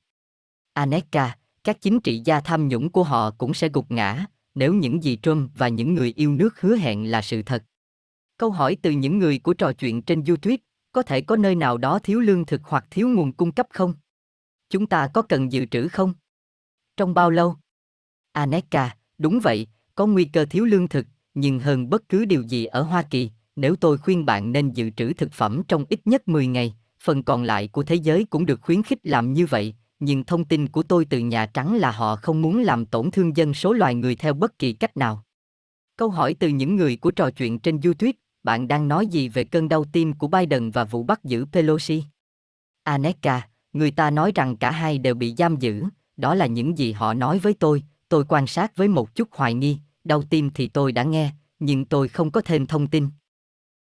Aneka, 0.73 1.37
các 1.63 1.81
chính 1.81 1.99
trị 1.99 2.21
gia 2.25 2.39
tham 2.39 2.67
nhũng 2.67 2.89
của 2.89 3.03
họ 3.03 3.31
cũng 3.31 3.53
sẽ 3.53 3.69
gục 3.69 3.91
ngã, 3.91 4.25
nếu 4.55 4.73
những 4.73 5.03
gì 5.03 5.17
Trump 5.21 5.51
và 5.57 5.67
những 5.67 5.93
người 5.93 6.13
yêu 6.15 6.31
nước 6.31 6.61
hứa 6.61 6.75
hẹn 6.75 7.11
là 7.11 7.21
sự 7.21 7.41
thật. 7.41 7.63
Câu 8.37 8.51
hỏi 8.51 8.77
từ 8.81 8.91
những 8.91 9.19
người 9.19 9.39
của 9.39 9.53
trò 9.53 9.73
chuyện 9.73 10.01
trên 10.01 10.23
YouTube, 10.23 10.57
có 10.91 11.01
thể 11.01 11.21
có 11.21 11.35
nơi 11.35 11.55
nào 11.55 11.77
đó 11.77 11.99
thiếu 11.99 12.19
lương 12.19 12.45
thực 12.45 12.61
hoặc 12.63 12.85
thiếu 12.91 13.09
nguồn 13.09 13.33
cung 13.33 13.51
cấp 13.51 13.67
không? 13.69 13.93
Chúng 14.69 14.87
ta 14.87 15.07
có 15.13 15.21
cần 15.21 15.51
dự 15.51 15.65
trữ 15.65 15.87
không? 15.87 16.13
Trong 16.97 17.13
bao 17.13 17.29
lâu? 17.29 17.55
Aneka, 18.31 18.95
đúng 19.17 19.39
vậy, 19.39 19.67
có 19.95 20.05
nguy 20.05 20.25
cơ 20.25 20.45
thiếu 20.45 20.65
lương 20.65 20.87
thực, 20.87 21.05
nhưng 21.33 21.59
hơn 21.59 21.89
bất 21.89 22.09
cứ 22.09 22.25
điều 22.25 22.41
gì 22.41 22.65
ở 22.65 22.81
Hoa 22.81 23.03
Kỳ, 23.03 23.31
nếu 23.55 23.75
tôi 23.75 23.97
khuyên 23.97 24.25
bạn 24.25 24.51
nên 24.51 24.71
dự 24.71 24.89
trữ 24.89 25.13
thực 25.13 25.31
phẩm 25.31 25.61
trong 25.67 25.85
ít 25.89 26.07
nhất 26.07 26.27
10 26.27 26.47
ngày, 26.47 26.75
phần 26.99 27.23
còn 27.23 27.43
lại 27.43 27.67
của 27.67 27.83
thế 27.83 27.95
giới 27.95 28.25
cũng 28.29 28.45
được 28.45 28.61
khuyến 28.61 28.83
khích 28.83 28.99
làm 29.03 29.33
như 29.33 29.45
vậy, 29.45 29.75
nhưng 29.99 30.23
thông 30.23 30.45
tin 30.45 30.67
của 30.67 30.83
tôi 30.83 31.05
từ 31.05 31.19
Nhà 31.19 31.45
Trắng 31.45 31.75
là 31.75 31.91
họ 31.91 32.15
không 32.15 32.41
muốn 32.41 32.59
làm 32.59 32.85
tổn 32.85 33.11
thương 33.11 33.37
dân 33.37 33.53
số 33.53 33.73
loài 33.73 33.95
người 33.95 34.15
theo 34.15 34.33
bất 34.33 34.59
kỳ 34.59 34.73
cách 34.73 34.97
nào. 34.97 35.23
Câu 35.97 36.09
hỏi 36.09 36.35
từ 36.39 36.47
những 36.47 36.75
người 36.75 36.97
của 36.97 37.11
trò 37.11 37.29
chuyện 37.31 37.59
trên 37.59 37.81
YouTube, 37.81 38.11
bạn 38.43 38.67
đang 38.67 38.87
nói 38.87 39.07
gì 39.07 39.29
về 39.29 39.43
cơn 39.43 39.69
đau 39.69 39.85
tim 39.91 40.13
của 40.13 40.27
Biden 40.27 40.71
và 40.71 40.83
vụ 40.83 41.03
bắt 41.03 41.23
giữ 41.23 41.45
Pelosi? 41.51 42.03
Aneka, 42.83 43.47
người 43.73 43.91
ta 43.91 44.09
nói 44.09 44.31
rằng 44.35 44.57
cả 44.57 44.71
hai 44.71 44.97
đều 44.97 45.15
bị 45.15 45.35
giam 45.37 45.55
giữ, 45.55 45.83
đó 46.17 46.35
là 46.35 46.45
những 46.45 46.77
gì 46.77 46.91
họ 46.91 47.13
nói 47.13 47.39
với 47.39 47.53
tôi, 47.53 47.83
tôi 48.09 48.25
quan 48.29 48.47
sát 48.47 48.75
với 48.75 48.87
một 48.87 49.15
chút 49.15 49.27
hoài 49.31 49.53
nghi, 49.53 49.77
đau 50.03 50.23
tim 50.23 50.49
thì 50.49 50.67
tôi 50.67 50.91
đã 50.91 51.03
nghe, 51.03 51.31
nhưng 51.59 51.85
tôi 51.85 52.07
không 52.07 52.31
có 52.31 52.41
thêm 52.41 52.65
thông 52.65 52.87
tin. 52.87 53.09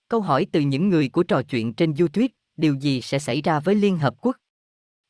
Câu 0.08 0.22
hỏi 0.22 0.48
từ 0.52 0.60
những 0.60 0.90
người 0.90 1.10
của 1.10 1.24
trò 1.24 1.42
chuyện 1.42 1.74
trên 1.74 1.94
YouTube, 2.00 2.28
điều 2.58 2.76
gì 2.76 3.02
sẽ 3.02 3.20
xảy 3.20 3.42
ra 3.42 3.60
với 3.60 3.76
Liên 3.76 3.98
Hợp 3.98 4.16
Quốc? 4.22 4.38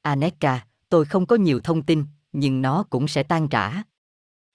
Aneka, 0.01 0.65
tôi 0.89 1.05
không 1.05 1.25
có 1.25 1.35
nhiều 1.35 1.59
thông 1.63 1.81
tin, 1.81 2.05
nhưng 2.31 2.61
nó 2.61 2.83
cũng 2.89 3.07
sẽ 3.07 3.23
tan 3.23 3.47
rã. 3.47 3.83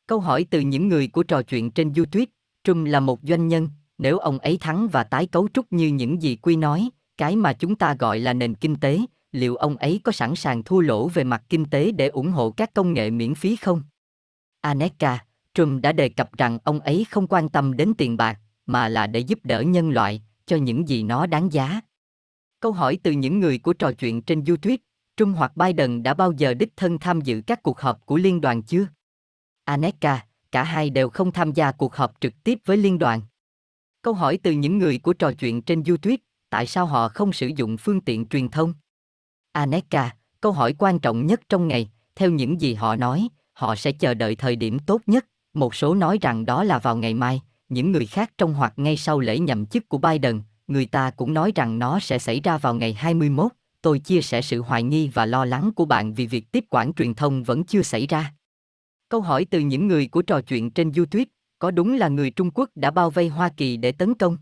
Câu 0.06 0.20
hỏi 0.20 0.46
từ 0.50 0.60
những 0.60 0.88
người 0.88 1.08
của 1.08 1.22
trò 1.22 1.42
chuyện 1.42 1.70
trên 1.70 1.92
YouTube, 1.96 2.26
Trump 2.64 2.86
là 2.86 3.00
một 3.00 3.20
doanh 3.22 3.48
nhân, 3.48 3.68
nếu 3.98 4.18
ông 4.18 4.38
ấy 4.38 4.56
thắng 4.60 4.88
và 4.88 5.04
tái 5.04 5.26
cấu 5.26 5.48
trúc 5.54 5.72
như 5.72 5.88
những 5.88 6.22
gì 6.22 6.36
Quy 6.36 6.56
nói, 6.56 6.90
cái 7.16 7.36
mà 7.36 7.52
chúng 7.52 7.76
ta 7.76 7.94
gọi 7.94 8.20
là 8.20 8.32
nền 8.32 8.54
kinh 8.54 8.76
tế, 8.76 8.98
liệu 9.36 9.56
ông 9.56 9.76
ấy 9.76 10.00
có 10.04 10.12
sẵn 10.12 10.36
sàng 10.36 10.62
thua 10.62 10.80
lỗ 10.80 11.08
về 11.08 11.24
mặt 11.24 11.42
kinh 11.48 11.64
tế 11.64 11.90
để 11.90 12.08
ủng 12.08 12.30
hộ 12.30 12.50
các 12.50 12.74
công 12.74 12.92
nghệ 12.92 13.10
miễn 13.10 13.34
phí 13.34 13.56
không? 13.56 13.82
Aneka, 14.60 15.24
Trump 15.54 15.82
đã 15.82 15.92
đề 15.92 16.08
cập 16.08 16.38
rằng 16.38 16.58
ông 16.64 16.80
ấy 16.80 17.06
không 17.10 17.26
quan 17.26 17.48
tâm 17.48 17.76
đến 17.76 17.92
tiền 17.98 18.16
bạc, 18.16 18.40
mà 18.66 18.88
là 18.88 19.06
để 19.06 19.20
giúp 19.20 19.38
đỡ 19.42 19.60
nhân 19.60 19.90
loại, 19.90 20.22
cho 20.46 20.56
những 20.56 20.88
gì 20.88 21.02
nó 21.02 21.26
đáng 21.26 21.52
giá. 21.52 21.80
Câu 22.60 22.72
hỏi 22.72 22.98
từ 23.02 23.10
những 23.10 23.40
người 23.40 23.58
của 23.58 23.72
trò 23.72 23.92
chuyện 23.92 24.22
trên 24.22 24.44
YouTube, 24.44 24.76
Trump 25.16 25.36
hoặc 25.36 25.56
Biden 25.56 26.02
đã 26.02 26.14
bao 26.14 26.32
giờ 26.32 26.54
đích 26.54 26.76
thân 26.76 26.98
tham 26.98 27.20
dự 27.20 27.42
các 27.46 27.62
cuộc 27.62 27.80
họp 27.80 28.06
của 28.06 28.16
liên 28.16 28.40
đoàn 28.40 28.62
chưa? 28.62 28.86
Aneka, 29.64 30.26
cả 30.52 30.62
hai 30.62 30.90
đều 30.90 31.08
không 31.08 31.32
tham 31.32 31.52
gia 31.52 31.72
cuộc 31.72 31.94
họp 31.94 32.20
trực 32.20 32.32
tiếp 32.44 32.58
với 32.64 32.76
liên 32.76 32.98
đoàn. 32.98 33.20
Câu 34.02 34.14
hỏi 34.14 34.38
từ 34.42 34.52
những 34.52 34.78
người 34.78 34.98
của 34.98 35.12
trò 35.12 35.32
chuyện 35.32 35.62
trên 35.62 35.82
YouTube, 35.82 36.16
tại 36.50 36.66
sao 36.66 36.86
họ 36.86 37.08
không 37.08 37.32
sử 37.32 37.46
dụng 37.56 37.76
phương 37.76 38.00
tiện 38.00 38.26
truyền 38.26 38.48
thông? 38.48 38.74
Aneka, 39.56 40.10
câu 40.40 40.52
hỏi 40.52 40.74
quan 40.78 40.98
trọng 40.98 41.26
nhất 41.26 41.40
trong 41.48 41.68
ngày, 41.68 41.90
theo 42.14 42.30
những 42.30 42.60
gì 42.60 42.74
họ 42.74 42.96
nói, 42.96 43.28
họ 43.52 43.76
sẽ 43.76 43.92
chờ 43.92 44.14
đợi 44.14 44.36
thời 44.36 44.56
điểm 44.56 44.78
tốt 44.78 45.00
nhất, 45.06 45.26
một 45.54 45.74
số 45.74 45.94
nói 45.94 46.18
rằng 46.20 46.46
đó 46.46 46.64
là 46.64 46.78
vào 46.78 46.96
ngày 46.96 47.14
mai, 47.14 47.42
những 47.68 47.92
người 47.92 48.06
khác 48.06 48.32
trong 48.38 48.54
hoặc 48.54 48.72
ngay 48.76 48.96
sau 48.96 49.20
lễ 49.20 49.38
nhậm 49.38 49.66
chức 49.66 49.88
của 49.88 49.98
Biden, 49.98 50.42
người 50.66 50.86
ta 50.86 51.10
cũng 51.10 51.34
nói 51.34 51.52
rằng 51.54 51.78
nó 51.78 52.00
sẽ 52.00 52.18
xảy 52.18 52.40
ra 52.40 52.58
vào 52.58 52.74
ngày 52.74 52.92
21. 52.92 53.52
Tôi 53.82 53.98
chia 53.98 54.22
sẻ 54.22 54.42
sự 54.42 54.60
hoài 54.60 54.82
nghi 54.82 55.10
và 55.14 55.26
lo 55.26 55.44
lắng 55.44 55.70
của 55.76 55.84
bạn 55.84 56.14
vì 56.14 56.26
việc 56.26 56.52
tiếp 56.52 56.64
quản 56.70 56.92
truyền 56.92 57.14
thông 57.14 57.42
vẫn 57.42 57.64
chưa 57.64 57.82
xảy 57.82 58.06
ra. 58.06 58.34
Câu 59.08 59.20
hỏi 59.20 59.44
từ 59.44 59.60
những 59.60 59.88
người 59.88 60.06
của 60.06 60.22
trò 60.22 60.40
chuyện 60.40 60.70
trên 60.70 60.92
YouTube, 60.92 61.24
có 61.58 61.70
đúng 61.70 61.94
là 61.94 62.08
người 62.08 62.30
Trung 62.30 62.50
Quốc 62.54 62.70
đã 62.74 62.90
bao 62.90 63.10
vây 63.10 63.28
Hoa 63.28 63.48
Kỳ 63.56 63.76
để 63.76 63.92
tấn 63.92 64.14
công? 64.14 64.38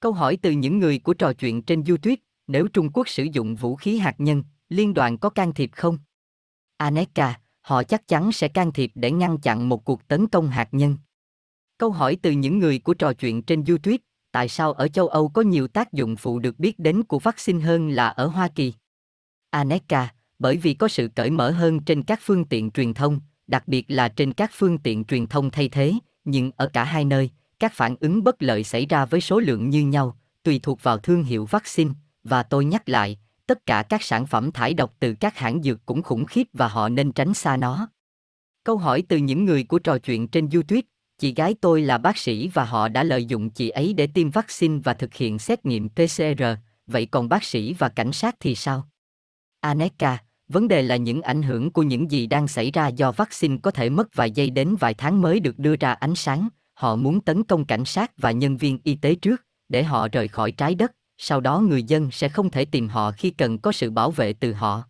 Câu 0.00 0.12
hỏi 0.12 0.38
từ 0.42 0.50
những 0.50 0.78
người 0.78 0.98
của 0.98 1.14
trò 1.14 1.32
chuyện 1.32 1.62
trên 1.62 1.84
YouTube, 1.84 2.16
nếu 2.46 2.68
Trung 2.68 2.90
Quốc 2.92 3.08
sử 3.08 3.26
dụng 3.32 3.56
vũ 3.56 3.76
khí 3.76 3.98
hạt 3.98 4.14
nhân, 4.18 4.44
liên 4.68 4.94
đoàn 4.94 5.18
có 5.18 5.30
can 5.30 5.54
thiệp 5.54 5.70
không? 5.72 5.98
Aneka, 6.76 7.40
họ 7.60 7.82
chắc 7.82 8.08
chắn 8.08 8.32
sẽ 8.32 8.48
can 8.48 8.72
thiệp 8.72 8.90
để 8.94 9.10
ngăn 9.10 9.38
chặn 9.38 9.68
một 9.68 9.84
cuộc 9.84 10.08
tấn 10.08 10.28
công 10.28 10.48
hạt 10.48 10.68
nhân. 10.72 10.96
Câu 11.78 11.90
hỏi 11.90 12.16
từ 12.22 12.30
những 12.30 12.58
người 12.58 12.78
của 12.78 12.94
trò 12.94 13.12
chuyện 13.12 13.42
trên 13.42 13.64
YouTube, 13.64 13.96
tại 14.32 14.48
sao 14.48 14.72
ở 14.72 14.88
châu 14.88 15.08
Âu 15.08 15.28
có 15.28 15.42
nhiều 15.42 15.68
tác 15.68 15.92
dụng 15.92 16.16
phụ 16.16 16.38
được 16.38 16.58
biết 16.58 16.78
đến 16.78 17.02
của 17.02 17.18
vaccine 17.18 17.60
hơn 17.60 17.88
là 17.88 18.08
ở 18.08 18.26
Hoa 18.26 18.48
Kỳ? 18.48 18.74
Aneka, 19.50 20.14
bởi 20.38 20.56
vì 20.56 20.74
có 20.74 20.88
sự 20.88 21.08
cởi 21.14 21.30
mở 21.30 21.50
hơn 21.50 21.80
trên 21.80 22.02
các 22.02 22.20
phương 22.22 22.44
tiện 22.44 22.70
truyền 22.70 22.94
thông, 22.94 23.20
đặc 23.50 23.68
biệt 23.68 23.84
là 23.88 24.08
trên 24.08 24.32
các 24.32 24.50
phương 24.54 24.78
tiện 24.78 25.04
truyền 25.04 25.26
thông 25.26 25.50
thay 25.50 25.68
thế, 25.68 25.94
nhưng 26.24 26.50
ở 26.56 26.70
cả 26.72 26.84
hai 26.84 27.04
nơi, 27.04 27.30
các 27.58 27.72
phản 27.74 27.96
ứng 28.00 28.24
bất 28.24 28.42
lợi 28.42 28.64
xảy 28.64 28.86
ra 28.86 29.04
với 29.04 29.20
số 29.20 29.40
lượng 29.40 29.70
như 29.70 29.86
nhau, 29.86 30.16
tùy 30.42 30.60
thuộc 30.62 30.82
vào 30.82 30.98
thương 30.98 31.24
hiệu 31.24 31.44
vaccine, 31.44 31.90
và 32.24 32.42
tôi 32.42 32.64
nhắc 32.64 32.88
lại, 32.88 33.18
tất 33.46 33.66
cả 33.66 33.82
các 33.88 34.02
sản 34.02 34.26
phẩm 34.26 34.52
thải 34.52 34.74
độc 34.74 34.94
từ 35.00 35.14
các 35.20 35.38
hãng 35.38 35.62
dược 35.62 35.86
cũng 35.86 36.02
khủng 36.02 36.24
khiếp 36.24 36.44
và 36.52 36.68
họ 36.68 36.88
nên 36.88 37.12
tránh 37.12 37.34
xa 37.34 37.56
nó. 37.56 37.88
Câu 38.64 38.76
hỏi 38.76 39.02
từ 39.08 39.16
những 39.16 39.44
người 39.44 39.64
của 39.64 39.78
trò 39.78 39.98
chuyện 39.98 40.28
trên 40.28 40.48
YouTube, 40.52 40.82
chị 41.18 41.34
gái 41.34 41.54
tôi 41.60 41.82
là 41.82 41.98
bác 41.98 42.18
sĩ 42.18 42.48
và 42.48 42.64
họ 42.64 42.88
đã 42.88 43.02
lợi 43.02 43.24
dụng 43.24 43.50
chị 43.50 43.68
ấy 43.68 43.92
để 43.92 44.06
tiêm 44.06 44.30
vaccine 44.30 44.80
và 44.84 44.94
thực 44.94 45.14
hiện 45.14 45.38
xét 45.38 45.66
nghiệm 45.66 45.88
PCR, 45.88 46.42
vậy 46.86 47.06
còn 47.06 47.28
bác 47.28 47.44
sĩ 47.44 47.74
và 47.74 47.88
cảnh 47.88 48.12
sát 48.12 48.36
thì 48.40 48.54
sao? 48.54 48.88
Aneka, 49.60 50.18
vấn 50.50 50.68
đề 50.68 50.82
là 50.82 50.96
những 50.96 51.22
ảnh 51.22 51.42
hưởng 51.42 51.70
của 51.70 51.82
những 51.82 52.10
gì 52.10 52.26
đang 52.26 52.48
xảy 52.48 52.70
ra 52.70 52.88
do 52.88 53.12
vaccine 53.12 53.56
có 53.62 53.70
thể 53.70 53.90
mất 53.90 54.14
vài 54.14 54.30
giây 54.30 54.50
đến 54.50 54.76
vài 54.80 54.94
tháng 54.94 55.20
mới 55.20 55.40
được 55.40 55.58
đưa 55.58 55.76
ra 55.76 55.92
ánh 55.92 56.14
sáng, 56.14 56.48
họ 56.74 56.96
muốn 56.96 57.20
tấn 57.20 57.44
công 57.44 57.64
cảnh 57.64 57.84
sát 57.84 58.12
và 58.18 58.30
nhân 58.30 58.56
viên 58.56 58.78
y 58.84 58.94
tế 58.94 59.14
trước, 59.14 59.44
để 59.68 59.82
họ 59.82 60.08
rời 60.12 60.28
khỏi 60.28 60.52
trái 60.52 60.74
đất, 60.74 60.92
sau 61.18 61.40
đó 61.40 61.60
người 61.60 61.82
dân 61.82 62.10
sẽ 62.10 62.28
không 62.28 62.50
thể 62.50 62.64
tìm 62.64 62.88
họ 62.88 63.10
khi 63.10 63.30
cần 63.30 63.58
có 63.58 63.72
sự 63.72 63.90
bảo 63.90 64.10
vệ 64.10 64.32
từ 64.32 64.52
họ. 64.52 64.82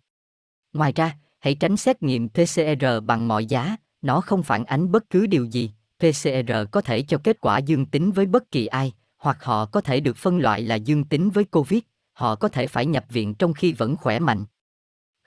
Ngoài 0.73 0.93
ra, 0.93 1.17
hãy 1.39 1.55
tránh 1.55 1.77
xét 1.77 2.03
nghiệm 2.03 2.29
PCR 2.29 2.85
bằng 3.07 3.29
mọi 3.29 3.47
giá, 3.47 3.77
nó 4.03 4.21
không 4.21 4.43
phản 4.43 4.65
ánh 4.65 4.93
bất 4.93 5.11
cứ 5.11 5.27
điều 5.27 5.45
gì. 5.45 5.71
PCR 5.99 6.53
có 6.71 6.81
thể 6.81 7.03
cho 7.03 7.19
kết 7.25 7.41
quả 7.41 7.59
dương 7.59 7.87
tính 7.87 8.13
với 8.13 8.27
bất 8.27 8.51
kỳ 8.51 8.67
ai, 8.67 8.93
hoặc 9.19 9.45
họ 9.45 9.67
có 9.67 9.81
thể 9.81 10.01
được 10.01 10.17
phân 10.17 10.39
loại 10.39 10.63
là 10.63 10.75
dương 10.75 11.05
tính 11.05 11.31
với 11.31 11.45
COVID, 11.45 11.81
họ 12.13 12.35
có 12.35 12.49
thể 12.49 12.67
phải 12.67 12.87
nhập 12.87 13.05
viện 13.09 13.35
trong 13.35 13.55
khi 13.55 13.73
vẫn 13.73 13.97
khỏe 13.97 14.19
mạnh. 14.19 14.45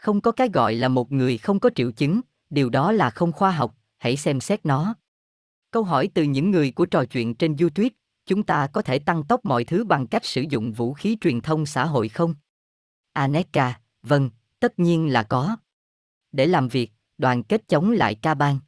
Không 0.04 0.22
có 0.22 0.32
cái 0.32 0.50
gọi 0.54 0.76
là 0.76 0.88
một 0.88 1.12
người 1.12 1.38
không 1.38 1.60
có 1.60 1.70
triệu 1.76 1.92
chứng, 1.92 2.22
điều 2.50 2.70
đó 2.70 2.92
là 2.92 3.10
không 3.10 3.32
khoa 3.32 3.52
học, 3.52 3.76
hãy 3.98 4.18
xem 4.18 4.39
xét 4.39 4.66
nó. 4.66 4.96
Câu 5.72 5.84
hỏi 5.84 6.10
từ 6.13 6.24
những 6.24 6.52
người 6.52 6.72
của 6.72 6.86
trò 6.86 7.06
chuyện 7.06 7.36
trên 7.36 7.56
YouTube, 7.58 7.89
chúng 8.26 8.44
ta 8.44 8.68
có 8.68 8.82
thể 8.82 9.00
tăng 9.00 9.24
tốc 9.24 9.46
mọi 9.46 9.63
thứ 9.63 9.84
bằng 9.84 10.08
cách 10.08 10.26
sử 10.26 10.42
dụng 10.50 10.72
vũ 10.72 10.94
khí 10.94 11.18
truyền 11.22 11.42
thông 11.42 11.66
xã 11.66 11.86
hội 11.86 12.10
không? 12.10 12.36
Aneka, 13.13 13.80
vâng, 14.02 14.30
tất 14.60 14.80
nhiên 14.80 15.13
là 15.13 15.24
có. 15.24 15.58
Để 16.32 16.46
làm 16.46 16.68
việc, 16.68 16.92
đoàn 17.18 17.44
kết 17.44 17.68
chống 17.68 17.92
lại 17.92 18.16
ca 18.16 18.34
bang. 18.34 18.60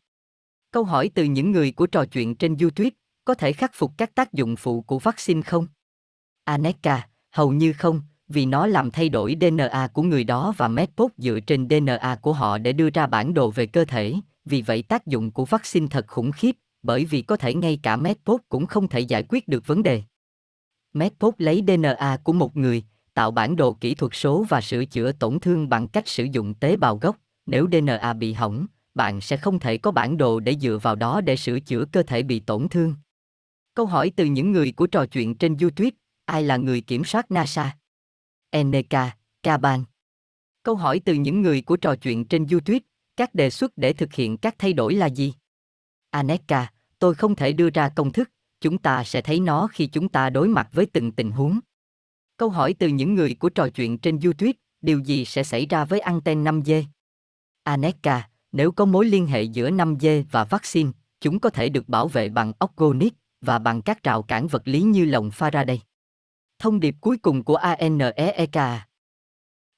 Câu 0.72 0.84
hỏi 0.84 1.10
từ 1.16 1.24
những 1.24 1.52
người 1.52 1.72
của 1.72 1.88
trò 1.88 2.06
chuyện 2.06 2.36
trên 2.36 2.58
YouTube, 2.58 2.90
có 3.26 3.34
thể 3.34 3.54
khắc 3.54 3.72
phục 3.74 3.92
các 3.98 4.16
tác 4.16 4.34
dụng 4.34 4.56
phụ 4.56 4.82
của 4.82 5.00
vaccine 5.00 5.42
không? 5.42 5.68
Aneka, 6.44 7.08
hầu 7.32 7.52
như 7.52 7.74
không, 7.74 8.02
vì 8.28 8.46
nó 8.46 8.68
làm 8.68 8.92
thay 8.92 9.10
đổi 9.10 9.38
DNA 9.42 9.88
của 9.94 10.04
người 10.04 10.24
đó 10.24 10.54
và 10.58 10.68
Medpod 10.68 11.12
dựa 11.18 11.40
trên 11.40 11.68
DNA 11.70 12.18
của 12.22 12.34
họ 12.34 12.58
để 12.58 12.74
đưa 12.74 12.90
ra 12.90 13.08
bản 13.08 13.34
đồ 13.34 13.52
về 13.52 13.66
cơ 13.66 13.86
thể, 13.86 14.14
vì 14.46 14.62
vậy 14.62 14.82
tác 14.82 15.08
dụng 15.08 15.32
của 15.32 15.46
vaccine 15.46 15.88
thật 15.90 16.08
khủng 16.08 16.32
khiếp, 16.32 16.56
bởi 16.84 17.06
vì 17.06 17.22
có 17.22 17.38
thể 17.38 17.54
ngay 17.54 17.80
cả 17.84 17.96
Medpod 17.96 18.42
cũng 18.50 18.66
không 18.66 18.88
thể 18.88 19.00
giải 19.00 19.24
quyết 19.30 19.48
được 19.48 19.68
vấn 19.68 19.84
đề. 19.84 20.02
Medpod 20.94 21.34
lấy 21.38 21.64
DNA 21.68 22.18
của 22.24 22.34
một 22.34 22.58
người, 22.58 22.84
tạo 23.14 23.32
bản 23.32 23.56
đồ 23.56 23.74
kỹ 23.74 23.96
thuật 23.96 24.12
số 24.16 24.46
và 24.50 24.62
sửa 24.62 24.86
chữa 24.86 25.12
tổn 25.12 25.40
thương 25.40 25.70
bằng 25.70 25.88
cách 25.88 26.08
sử 26.08 26.24
dụng 26.24 26.54
tế 26.54 26.76
bào 26.76 26.98
gốc. 26.98 27.18
Nếu 27.46 27.68
DNA 27.72 28.14
bị 28.14 28.34
hỏng, 28.34 28.66
bạn 28.94 29.22
sẽ 29.22 29.38
không 29.38 29.60
thể 29.60 29.78
có 29.78 29.92
bản 29.92 30.18
đồ 30.18 30.40
để 30.40 30.56
dựa 30.62 30.80
vào 30.82 30.96
đó 30.96 31.22
để 31.22 31.36
sửa 31.36 31.60
chữa 31.60 31.86
cơ 31.86 32.04
thể 32.04 32.24
bị 32.24 32.40
tổn 32.40 32.70
thương. 32.70 32.96
Câu 33.74 33.86
hỏi 33.86 34.12
từ 34.16 34.26
những 34.26 34.52
người 34.52 34.72
của 34.72 34.88
trò 34.88 35.06
chuyện 35.06 35.36
trên 35.36 35.58
YouTube, 35.58 35.90
ai 36.26 36.44
là 36.44 36.58
người 36.58 36.82
kiểm 36.82 37.04
soát 37.04 37.32
NASA? 37.32 37.76
NK, 38.64 38.96
Kaban. 39.44 39.84
Câu 40.64 40.76
hỏi 40.76 41.02
từ 41.06 41.14
những 41.14 41.42
người 41.42 41.62
của 41.62 41.78
trò 41.78 41.96
chuyện 41.96 42.26
trên 42.26 42.48
YouTube, 42.52 42.80
các 43.18 43.36
đề 43.36 43.50
xuất 43.50 43.78
để 43.78 43.94
thực 43.94 44.14
hiện 44.14 44.38
các 44.38 44.56
thay 44.58 44.74
đổi 44.74 44.96
là 44.96 45.06
gì? 45.06 45.34
Aneka, 46.10 46.72
tôi 47.00 47.16
không 47.16 47.36
thể 47.36 47.54
đưa 47.54 47.70
ra 47.70 47.90
công 47.90 48.12
thức, 48.12 48.32
chúng 48.62 48.78
ta 48.78 49.04
sẽ 49.04 49.22
thấy 49.22 49.40
nó 49.40 49.68
khi 49.72 49.88
chúng 49.88 50.10
ta 50.10 50.30
đối 50.30 50.48
mặt 50.48 50.70
với 50.72 50.86
từng 50.86 51.12
tình 51.12 51.32
huống. 51.32 51.60
Câu 52.38 52.50
hỏi 52.50 52.74
từ 52.80 52.88
những 52.88 53.16
người 53.16 53.36
của 53.40 53.50
trò 53.50 53.70
chuyện 53.70 53.98
trên 53.98 54.20
YouTube, 54.20 54.52
điều 54.82 55.00
gì 55.00 55.26
sẽ 55.26 55.44
xảy 55.44 55.66
ra 55.66 55.86
với 55.86 56.00
anten 56.00 56.44
5G? 56.44 56.84
Aneka, 57.64 58.30
nếu 58.52 58.72
có 58.72 58.86
mối 58.86 59.06
liên 59.06 59.28
hệ 59.28 59.44
giữa 59.44 59.70
5G 59.70 60.24
và 60.32 60.44
vaccine, 60.44 60.92
chúng 61.22 61.40
có 61.40 61.50
thể 61.50 61.70
được 61.70 61.90
bảo 61.90 62.08
vệ 62.08 62.30
bằng 62.30 62.52
organic 62.66 63.14
và 63.42 63.60
bằng 63.60 63.82
các 63.82 64.04
rào 64.04 64.24
cản 64.24 64.48
vật 64.48 64.68
lý 64.68 64.82
như 64.82 65.06
lồng 65.06 65.30
Faraday. 65.30 65.78
Thông 66.66 66.80
điệp 66.80 66.96
cuối 67.02 67.18
cùng 67.18 67.44
của 67.44 67.56
ANEEK 67.56 68.58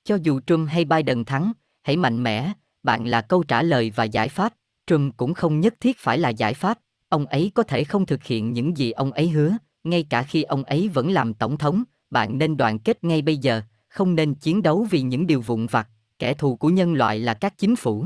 Cho 0.03 0.15
dù 0.21 0.39
Trump 0.47 0.69
hay 0.69 0.85
Biden 0.85 1.25
thắng, 1.25 1.51
hãy 1.83 1.97
mạnh 1.97 2.23
mẽ, 2.23 2.51
bạn 2.83 3.07
là 3.07 3.21
câu 3.21 3.43
trả 3.43 3.63
lời 3.63 3.91
và 3.95 4.03
giải 4.03 4.29
pháp, 4.29 4.53
Trump 4.85 5.17
cũng 5.17 5.33
không 5.33 5.59
nhất 5.59 5.75
thiết 5.79 5.97
phải 5.97 6.17
là 6.17 6.29
giải 6.29 6.53
pháp, 6.53 6.79
ông 7.09 7.25
ấy 7.25 7.51
có 7.55 7.63
thể 7.63 7.83
không 7.83 8.05
thực 8.05 8.23
hiện 8.23 8.53
những 8.53 8.77
gì 8.77 8.91
ông 8.91 9.11
ấy 9.11 9.29
hứa, 9.29 9.57
ngay 9.83 10.05
cả 10.09 10.23
khi 10.23 10.43
ông 10.43 10.63
ấy 10.63 10.87
vẫn 10.87 11.11
làm 11.11 11.33
tổng 11.33 11.57
thống, 11.57 11.83
bạn 12.09 12.37
nên 12.37 12.57
đoàn 12.57 12.79
kết 12.79 13.03
ngay 13.03 13.21
bây 13.21 13.37
giờ, 13.37 13.61
không 13.89 14.15
nên 14.15 14.35
chiến 14.35 14.61
đấu 14.61 14.87
vì 14.89 15.01
những 15.01 15.27
điều 15.27 15.41
vụn 15.41 15.65
vặt, 15.65 15.87
kẻ 16.19 16.33
thù 16.33 16.55
của 16.55 16.69
nhân 16.69 16.93
loại 16.93 17.19
là 17.19 17.33
các 17.33 17.57
chính 17.57 17.75
phủ. 17.75 18.05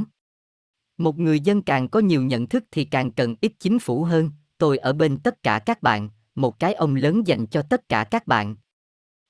Một 0.97 1.19
người 1.19 1.39
dân 1.39 1.61
càng 1.61 1.87
có 1.87 1.99
nhiều 1.99 2.23
nhận 2.23 2.47
thức 2.47 2.63
thì 2.71 2.85
càng 2.85 3.11
cần 3.11 3.35
ít 3.41 3.51
chính 3.59 3.79
phủ 3.79 4.03
hơn, 4.03 4.31
tôi 4.57 4.77
ở 4.77 4.93
bên 4.93 5.17
tất 5.17 5.43
cả 5.43 5.59
các 5.59 5.81
bạn, 5.81 6.09
một 6.35 6.59
cái 6.59 6.73
ông 6.73 6.95
lớn 6.95 7.27
dành 7.27 7.45
cho 7.45 7.61
tất 7.61 7.89
cả 7.89 8.03
các 8.03 8.27
bạn. 8.27 8.55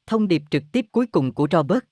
Thông 0.07 0.27
điệp 0.27 0.43
trực 0.51 0.63
tiếp 0.71 0.85
cuối 0.91 1.05
cùng 1.07 1.33
của 1.33 1.47
Robert. 1.51 1.83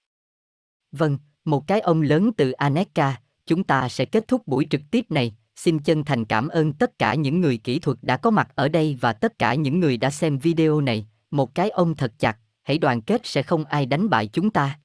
Vâng, 0.92 1.18
một 1.46 1.68
cái 1.68 1.80
ông 1.80 2.02
lớn 2.02 2.32
từ 2.38 2.52
Aneka, 2.52 3.22
chúng 3.46 3.64
ta 3.64 3.90
sẽ 3.90 4.06
kết 4.06 4.28
thúc 4.28 4.48
buổi 4.48 4.68
trực 4.70 4.82
tiếp 4.92 5.06
này. 5.12 5.36
Xin 5.56 5.80
chân 5.80 6.04
thành 6.04 6.26
cảm 6.26 6.48
ơn 6.48 6.74
tất 6.74 7.00
cả 7.00 7.14
những 7.14 7.42
người 7.42 7.58
kỹ 7.58 7.80
thuật 7.80 7.98
đã 8.02 8.18
có 8.18 8.32
mặt 8.32 8.50
ở 8.56 8.70
đây 8.70 8.98
và 9.02 9.14
tất 9.14 9.40
cả 9.40 9.54
những 9.54 9.80
người 9.80 9.98
đã 9.98 10.10
xem 10.10 10.38
video 10.38 10.82
này. 10.82 11.08
Một 11.32 11.56
cái 11.56 11.70
ông 11.70 11.96
thật 11.96 12.14
chặt, 12.20 12.38
hãy 12.64 12.78
đoàn 12.78 13.02
kết 13.02 13.22
sẽ 13.24 13.44
không 13.44 13.66
ai 13.66 13.86
đánh 13.86 14.10
bại 14.10 14.28
chúng 14.28 14.50
ta. 14.50 14.80